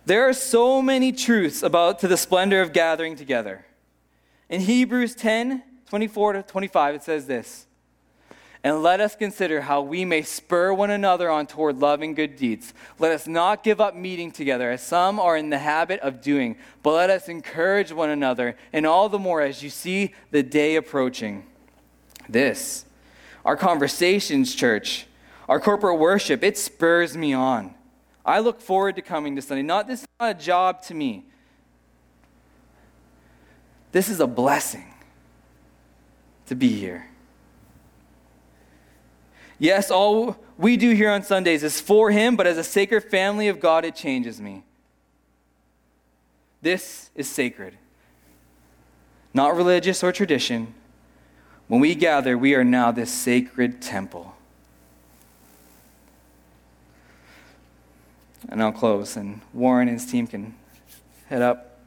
There 0.05 0.27
are 0.27 0.33
so 0.33 0.81
many 0.81 1.13
truths 1.13 1.63
about 1.63 1.99
to 1.99 2.09
the 2.09 2.17
splendor 2.17 2.61
of 2.61 2.73
gathering 2.73 3.15
together. 3.15 3.65
In 4.49 4.61
Hebrews 4.61 5.15
10 5.15 5.63
24 5.87 6.33
to 6.33 6.43
25, 6.43 6.95
it 6.95 7.03
says 7.03 7.27
this 7.27 7.67
And 8.63 8.83
let 8.83 8.99
us 8.99 9.15
consider 9.15 9.61
how 9.61 9.81
we 9.81 10.03
may 10.03 10.23
spur 10.23 10.73
one 10.73 10.89
another 10.89 11.29
on 11.29 11.47
toward 11.47 11.77
loving 11.77 12.15
good 12.15 12.35
deeds. 12.35 12.73
Let 12.99 13.11
us 13.11 13.27
not 13.27 13.63
give 13.63 13.79
up 13.79 13.95
meeting 13.95 14.31
together, 14.31 14.71
as 14.71 14.81
some 14.81 15.19
are 15.19 15.37
in 15.37 15.51
the 15.51 15.59
habit 15.59 15.99
of 16.01 16.19
doing, 16.19 16.57
but 16.81 16.93
let 16.93 17.09
us 17.09 17.29
encourage 17.29 17.93
one 17.93 18.09
another, 18.09 18.57
and 18.73 18.85
all 18.85 19.07
the 19.07 19.19
more 19.19 19.41
as 19.41 19.63
you 19.63 19.69
see 19.69 20.13
the 20.31 20.43
day 20.43 20.75
approaching. 20.75 21.45
This, 22.27 22.85
our 23.45 23.55
conversations, 23.55 24.53
church, 24.53 25.05
our 25.47 25.59
corporate 25.59 25.99
worship, 25.99 26.43
it 26.43 26.57
spurs 26.57 27.15
me 27.15 27.33
on. 27.33 27.75
I 28.25 28.39
look 28.39 28.61
forward 28.61 28.95
to 28.95 29.01
coming 29.01 29.35
to 29.35 29.41
Sunday. 29.41 29.63
Not 29.63 29.87
this 29.87 30.01
is 30.01 30.07
not 30.19 30.31
a 30.31 30.39
job 30.39 30.81
to 30.83 30.93
me. 30.93 31.25
This 33.91 34.09
is 34.09 34.19
a 34.19 34.27
blessing 34.27 34.93
to 36.47 36.55
be 36.55 36.69
here. 36.69 37.07
Yes, 39.59 39.91
all 39.91 40.37
we 40.57 40.77
do 40.77 40.91
here 40.91 41.11
on 41.11 41.23
Sundays 41.23 41.63
is 41.63 41.79
for 41.79 42.11
Him, 42.11 42.35
but 42.35 42.47
as 42.47 42.57
a 42.57 42.63
sacred 42.63 43.01
family 43.03 43.47
of 43.47 43.59
God, 43.59 43.85
it 43.85 43.95
changes 43.95 44.41
me. 44.41 44.63
This 46.61 47.11
is 47.13 47.29
sacred, 47.29 47.77
not 49.33 49.55
religious 49.55 50.03
or 50.03 50.11
tradition. 50.11 50.73
When 51.67 51.81
we 51.81 51.93
gather, 51.95 52.37
we 52.37 52.55
are 52.55 52.63
now 52.63 52.91
this 52.91 53.11
sacred 53.11 53.81
temple. 53.81 54.32
And 58.49 58.61
I'll 58.61 58.71
close, 58.71 59.15
and 59.15 59.41
Warren 59.53 59.87
and 59.87 59.99
his 59.99 60.09
team 60.09 60.27
can 60.27 60.55
head 61.27 61.41
up. 61.41 61.79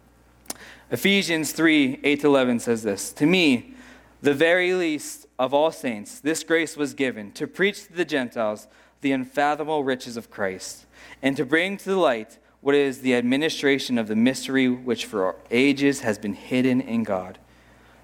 Ephesians 0.90 1.53
3 1.53 2.01
8 2.03 2.21
to 2.21 2.27
11 2.27 2.61
says 2.61 2.83
this 2.83 3.12
To 3.14 3.27
me, 3.27 3.75
the 4.23 4.35
very 4.35 4.73
least 4.73 5.27
of 5.38 5.53
all 5.53 5.71
saints, 5.71 6.21
this 6.21 6.42
grace 6.42 6.77
was 6.77 6.95
given 6.95 7.33
to 7.33 7.47
preach 7.47 7.87
to 7.87 7.92
the 7.92 8.05
Gentiles 8.05 8.66
the 9.01 9.12
unfathomable 9.12 9.85
riches 9.85 10.16
of 10.16 10.31
Christ, 10.31 10.87
and 11.23 11.37
to 11.37 11.45
bring 11.45 11.77
to 11.77 11.85
the 11.85 11.97
light 11.97 12.38
what 12.61 12.75
is 12.75 13.01
the 13.01 13.14
administration 13.14 13.99
of 13.99 14.09
the 14.09 14.16
mystery 14.16 14.69
which 14.69 15.07
for 15.07 15.37
ages 15.51 16.01
has 16.01 16.19
been 16.19 16.35
hidden 16.35 16.81
in 16.81 17.05
God, 17.05 17.38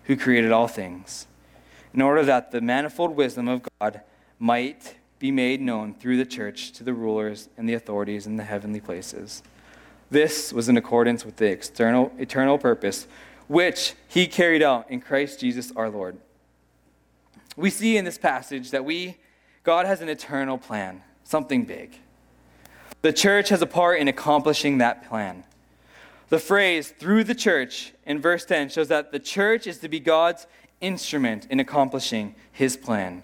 who 0.05 0.17
created 0.17 0.53
all 0.53 0.69
things, 0.69 1.27
in 1.95 2.03
order 2.03 2.25
that 2.25 2.51
the 2.51 2.61
manifold 2.61 3.17
wisdom 3.17 3.49
of 3.49 3.67
God 3.81 4.03
might 4.39 4.97
be 5.23 5.31
made 5.31 5.61
known 5.61 5.95
through 5.95 6.17
the 6.17 6.27
church 6.27 6.73
to 6.73 6.83
the 6.83 6.93
rulers 6.93 7.49
and 7.57 7.69
the 7.69 7.75
authorities 7.75 8.27
in 8.27 8.39
the 8.39 8.43
heavenly 8.43 8.81
places. 8.81 9.41
This 10.11 10.53
was 10.53 10.69
in 10.69 10.77
accordance 10.77 11.25
with 11.25 11.37
the 11.37 11.47
external, 11.47 12.11
eternal 12.19 12.59
purpose 12.59 13.07
which 13.47 13.95
he 14.09 14.27
carried 14.27 14.65
out 14.65 14.91
in 14.91 15.01
Christ 15.01 15.39
Jesus 15.39 15.71
our 15.77 15.89
Lord. 15.89 16.17
We 17.57 17.71
see 17.71 17.97
in 17.97 18.05
this 18.05 18.19
passage 18.19 18.73
that 18.73 18.85
we, 18.85 19.17
God 19.63 19.87
has 19.87 20.01
an 20.01 20.09
eternal 20.09 20.59
plan, 20.59 21.05
something 21.23 21.67
big. 21.67 21.97
The 23.03 23.13
church 23.13 23.51
has 23.51 23.63
a 23.63 23.67
part 23.67 24.01
in 24.01 24.09
accomplishing 24.09 24.79
that 24.79 25.09
plan. 25.09 25.45
The 26.31 26.41
phrase 26.41 26.93
through 26.99 27.25
the 27.25 27.35
church 27.37 27.93
in 28.05 28.21
verse 28.21 28.45
10 28.45 28.71
shows 28.71 28.89
that 28.89 29.13
the 29.13 29.21
church 29.21 29.69
is 29.69 29.79
to 29.79 29.89
be 29.89 30.01
God's 30.01 30.49
instrument 30.81 31.47
in 31.49 31.61
accomplishing 31.61 32.35
his 32.51 32.77
plan. 32.77 33.23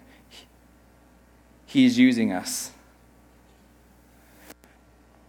He 1.69 1.85
is 1.85 1.99
using 1.99 2.33
us. 2.33 2.71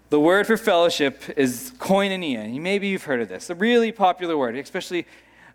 The 0.09 0.19
word 0.19 0.47
for 0.47 0.57
fellowship 0.57 1.23
is 1.37 1.75
koinonia. 1.77 2.59
Maybe 2.59 2.89
you've 2.89 3.05
heard 3.05 3.21
of 3.21 3.29
this. 3.29 3.51
A 3.51 3.55
really 3.55 3.93
popular 3.93 4.39
word, 4.39 4.57
especially 4.57 5.07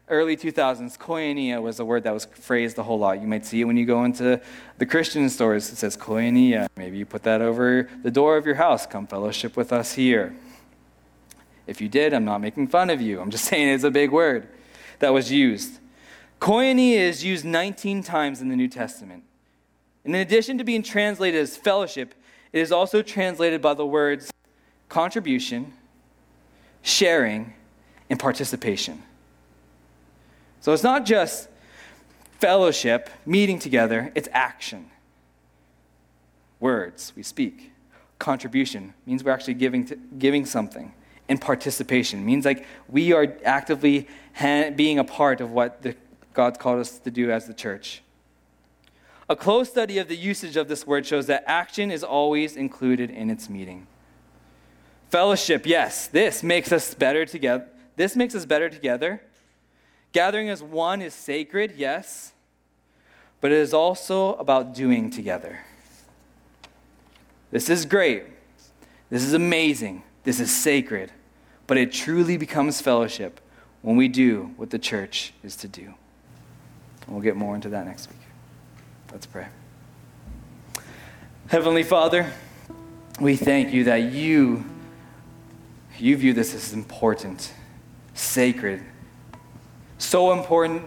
early 0.10 0.38
2000s. 0.38 0.96
Koinonia 1.00 1.60
was 1.60 1.80
a 1.80 1.86
word 1.86 2.04
that 2.04 2.14
was 2.14 2.26
phrased 2.26 2.78
a 2.78 2.84
whole 2.84 3.00
lot. 3.00 3.20
You 3.20 3.26
might 3.26 3.48
see 3.48 3.62
it 3.62 3.64
when 3.64 3.78
you 3.78 3.88
go 3.88 4.04
into 4.04 4.40
the 4.78 4.86
Christian 4.86 5.28
stores. 5.28 5.72
It 5.72 5.78
says 5.78 5.98
koinonia. 5.98 6.68
Maybe 6.78 7.00
you 7.00 7.06
put 7.08 7.24
that 7.24 7.42
over 7.42 7.90
the 8.04 8.12
door 8.12 8.38
of 8.38 8.46
your 8.46 8.54
house. 8.54 8.86
Come 8.86 9.08
fellowship 9.08 9.58
with 9.58 9.74
us 9.74 9.94
here. 9.94 10.36
If 11.66 11.82
you 11.82 11.90
did, 11.90 12.14
I'm 12.14 12.26
not 12.26 12.42
making 12.42 12.68
fun 12.68 12.92
of 12.92 13.02
you. 13.02 13.20
I'm 13.20 13.32
just 13.32 13.46
saying 13.50 13.70
it's 13.70 13.84
a 13.84 13.90
big 13.90 14.12
word 14.12 14.48
that 15.00 15.12
was 15.12 15.32
used. 15.32 15.80
Koinonia 16.40 16.98
is 16.98 17.24
used 17.24 17.44
19 17.44 18.04
times 18.04 18.40
in 18.40 18.50
the 18.50 18.56
New 18.56 18.68
Testament. 18.68 19.24
And 20.06 20.16
in 20.16 20.22
addition 20.22 20.60
to 20.60 20.64
being 20.64 20.84
translated 20.84 21.42
as 21.42 21.58
fellowship, 21.58 22.14
it 22.54 22.62
is 22.62 22.72
also 22.72 23.02
translated 23.02 23.62
by 23.62 23.74
the 23.74 23.86
words 23.86 24.32
contribution, 24.88 25.74
sharing, 26.84 27.54
and 28.10 28.20
participation. 28.20 29.02
So 30.62 30.72
it's 30.74 30.84
not 30.84 31.06
just 31.06 31.50
fellowship, 32.40 33.10
meeting 33.26 33.60
together, 33.60 34.12
it's 34.16 34.30
action. 34.32 34.92
Words, 36.60 37.12
we 37.16 37.24
speak. 37.24 37.72
Contribution 38.20 38.94
means 39.06 39.24
we're 39.24 39.32
actually 39.32 39.56
giving, 39.56 39.86
to, 39.88 39.96
giving 39.96 40.46
something. 40.46 40.94
And 41.28 41.42
participation 41.42 42.24
means 42.24 42.46
like 42.46 42.66
we 42.88 43.12
are 43.12 43.36
actively 43.44 44.08
ha- 44.34 44.70
being 44.70 45.00
a 45.00 45.04
part 45.04 45.42
of 45.42 45.52
what 45.52 45.82
the, 45.82 45.96
God's 46.34 46.60
called 46.60 46.80
us 46.80 47.00
to 47.00 47.12
do 47.12 47.32
as 47.32 47.48
the 47.48 47.54
church. 47.54 48.04
A 49.28 49.36
close 49.36 49.70
study 49.70 49.98
of 49.98 50.08
the 50.08 50.16
usage 50.16 50.56
of 50.56 50.68
this 50.68 50.86
word 50.86 51.06
shows 51.06 51.26
that 51.28 51.44
action 51.48 51.90
is 51.90 52.04
always 52.04 52.56
included 52.56 53.10
in 53.10 53.30
its 53.30 53.50
meaning. 53.50 53.88
Fellowship, 55.10 55.66
yes, 55.66 56.08
this 56.08 56.44
makes 56.44 56.72
us 56.72 56.94
better 56.94 57.26
together. 57.26 57.68
This 57.96 58.16
makes 58.16 58.36
us 58.36 58.46
better 58.46 58.70
together. 58.70 59.22
Gathering 60.12 60.50
as 60.50 60.62
one 60.62 61.02
is 61.02 61.14
sacred, 61.14 61.74
yes, 61.76 62.34
but 63.42 63.52
it 63.52 63.58
is 63.58 63.74
also 63.74 64.36
about 64.36 64.74
doing 64.74 65.10
together. 65.10 65.60
This 67.52 67.70
is 67.70 67.86
great. 67.86 68.24
This 69.10 69.24
is 69.24 69.34
amazing. 69.34 70.04
This 70.24 70.40
is 70.40 70.56
sacred. 70.56 71.12
But 71.68 71.78
it 71.78 71.92
truly 71.92 72.38
becomes 72.38 72.82
fellowship 72.82 73.40
when 73.82 73.96
we 73.96 74.08
do 74.08 74.54
what 74.58 74.70
the 74.70 74.80
church 74.80 75.34
is 75.44 75.56
to 75.58 75.68
do. 75.68 75.94
We'll 77.08 77.22
get 77.22 77.36
more 77.36 77.56
into 77.56 77.70
that 77.70 77.86
next 77.86 78.10
week. 78.10 78.25
Let's 79.16 79.28
pray. 79.28 79.48
Heavenly 81.48 81.84
Father, 81.84 82.30
we 83.18 83.38
thank 83.38 83.72
you 83.72 83.86
that 83.86 84.12
you 84.12 84.66
you 85.98 86.18
view 86.18 86.34
this 86.34 86.54
as 86.54 86.74
important, 86.74 87.54
sacred, 88.14 88.84
so 90.00 90.34
important 90.34 90.84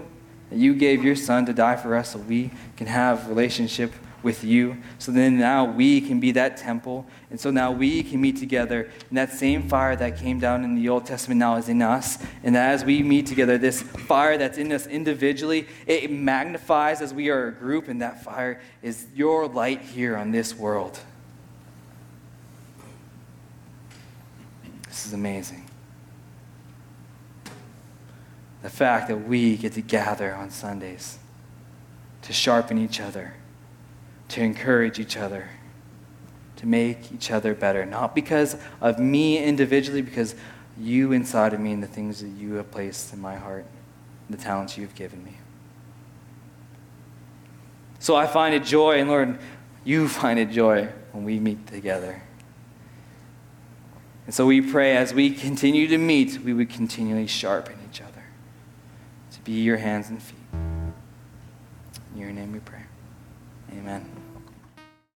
that 0.51 0.59
you 0.59 0.75
gave 0.75 1.03
your 1.03 1.17
son 1.17 1.47
to 1.47 1.55
die 1.55 1.77
for 1.77 1.97
us 1.97 2.13
so 2.13 2.19
we 2.19 2.51
can 2.77 2.87
have 2.87 3.31
relationship 3.31 3.95
with 4.29 4.45
you. 4.45 4.77
So 4.99 5.11
then 5.11 5.39
now 5.39 5.65
we 5.65 6.03
can 6.03 6.21
be 6.21 6.33
that 6.33 6.59
temple. 6.59 7.07
And 7.31 7.41
so 7.41 7.51
now 7.51 7.73
we 7.73 8.03
can 8.03 8.21
meet 8.21 8.37
together. 8.37 8.91
And 9.09 9.17
that 9.17 9.33
same 9.33 9.67
fire 9.71 9.97
that 9.97 10.19
came 10.19 10.39
down 10.39 10.65
in 10.65 10.75
the 10.75 10.87
Old 10.91 11.07
Testament 11.07 11.39
now 11.39 11.57
is 11.57 11.71
in 11.71 11.81
us. 11.81 12.23
And 12.43 12.55
as 12.55 12.85
we 12.85 13.03
meet 13.03 13.25
together, 13.25 13.57
this 13.57 13.81
fire 13.81 14.37
that's 14.37 14.59
in 14.59 14.71
us 14.71 14.87
individually, 14.87 15.67
it 15.87 16.11
magnifies 16.11 17.01
as 17.01 17.15
we 17.15 17.31
are 17.31 17.49
a 17.49 17.53
group. 17.53 17.89
And 17.89 18.03
that 18.03 18.23
fire 18.23 18.61
is 18.83 19.07
your 19.15 19.49
light 19.49 19.81
here 19.81 20.15
on 20.15 20.31
this 20.31 20.55
world. 20.55 21.01
This 24.89 25.07
is 25.07 25.15
amazing. 25.15 25.65
The 28.61 28.69
fact 28.69 29.09
that 29.09 29.27
we 29.27 29.57
get 29.57 29.73
to 29.73 29.81
gather 29.81 30.35
on 30.35 30.51
Sundays 30.51 31.19
to 32.21 32.35
sharpen 32.35 32.77
each 32.77 33.01
other, 33.01 33.33
to 34.29 34.43
encourage 34.43 34.99
each 34.99 35.17
other, 35.17 35.49
to 36.57 36.67
make 36.67 37.13
each 37.13 37.31
other 37.31 37.55
better. 37.55 37.87
Not 37.87 38.15
because 38.15 38.57
of 38.81 38.99
me 38.99 39.39
individually, 39.39 40.03
because 40.03 40.35
you 40.79 41.13
inside 41.13 41.55
of 41.55 41.61
me 41.61 41.73
and 41.73 41.83
the 41.83 41.89
things 41.89 42.21
that 42.21 42.29
you 42.29 42.55
have 42.55 42.71
placed 42.71 43.13
in 43.13 43.21
my 43.21 43.37
heart, 43.37 43.67
the 44.31 44.37
talents 44.37 44.77
you 44.77 44.85
have 44.85 44.95
given 44.95 45.25
me. 45.25 45.37
So 47.99 48.15
I 48.15 48.27
find 48.27 48.55
it 48.55 48.65
joy, 48.65 49.01
and 49.01 49.09
Lord, 49.09 49.39
you 49.85 50.09
find 50.21 50.39
it 50.39 50.51
joy 50.51 50.89
when 51.13 51.25
we 51.25 51.41
meet 51.41 51.67
together. 51.67 52.23
And 54.27 54.35
so 54.35 54.45
we 54.45 54.61
pray 54.61 54.95
as 54.95 55.15
we 55.15 55.31
continue 55.31 55.89
to 55.89 55.97
meet, 55.97 56.41
we 56.45 56.53
would 56.53 56.69
continually 56.69 57.27
sharpen 57.27 57.77
each 57.91 58.03
other 58.03 58.25
to 59.33 59.41
be 59.41 59.53
your 59.53 59.79
hands 59.79 60.11
and 60.11 60.23
feet. 60.23 60.37
In 60.53 62.21
your 62.21 62.31
name 62.31 62.53
we 62.53 62.61
pray. 62.61 62.83
Amen. 63.73 64.18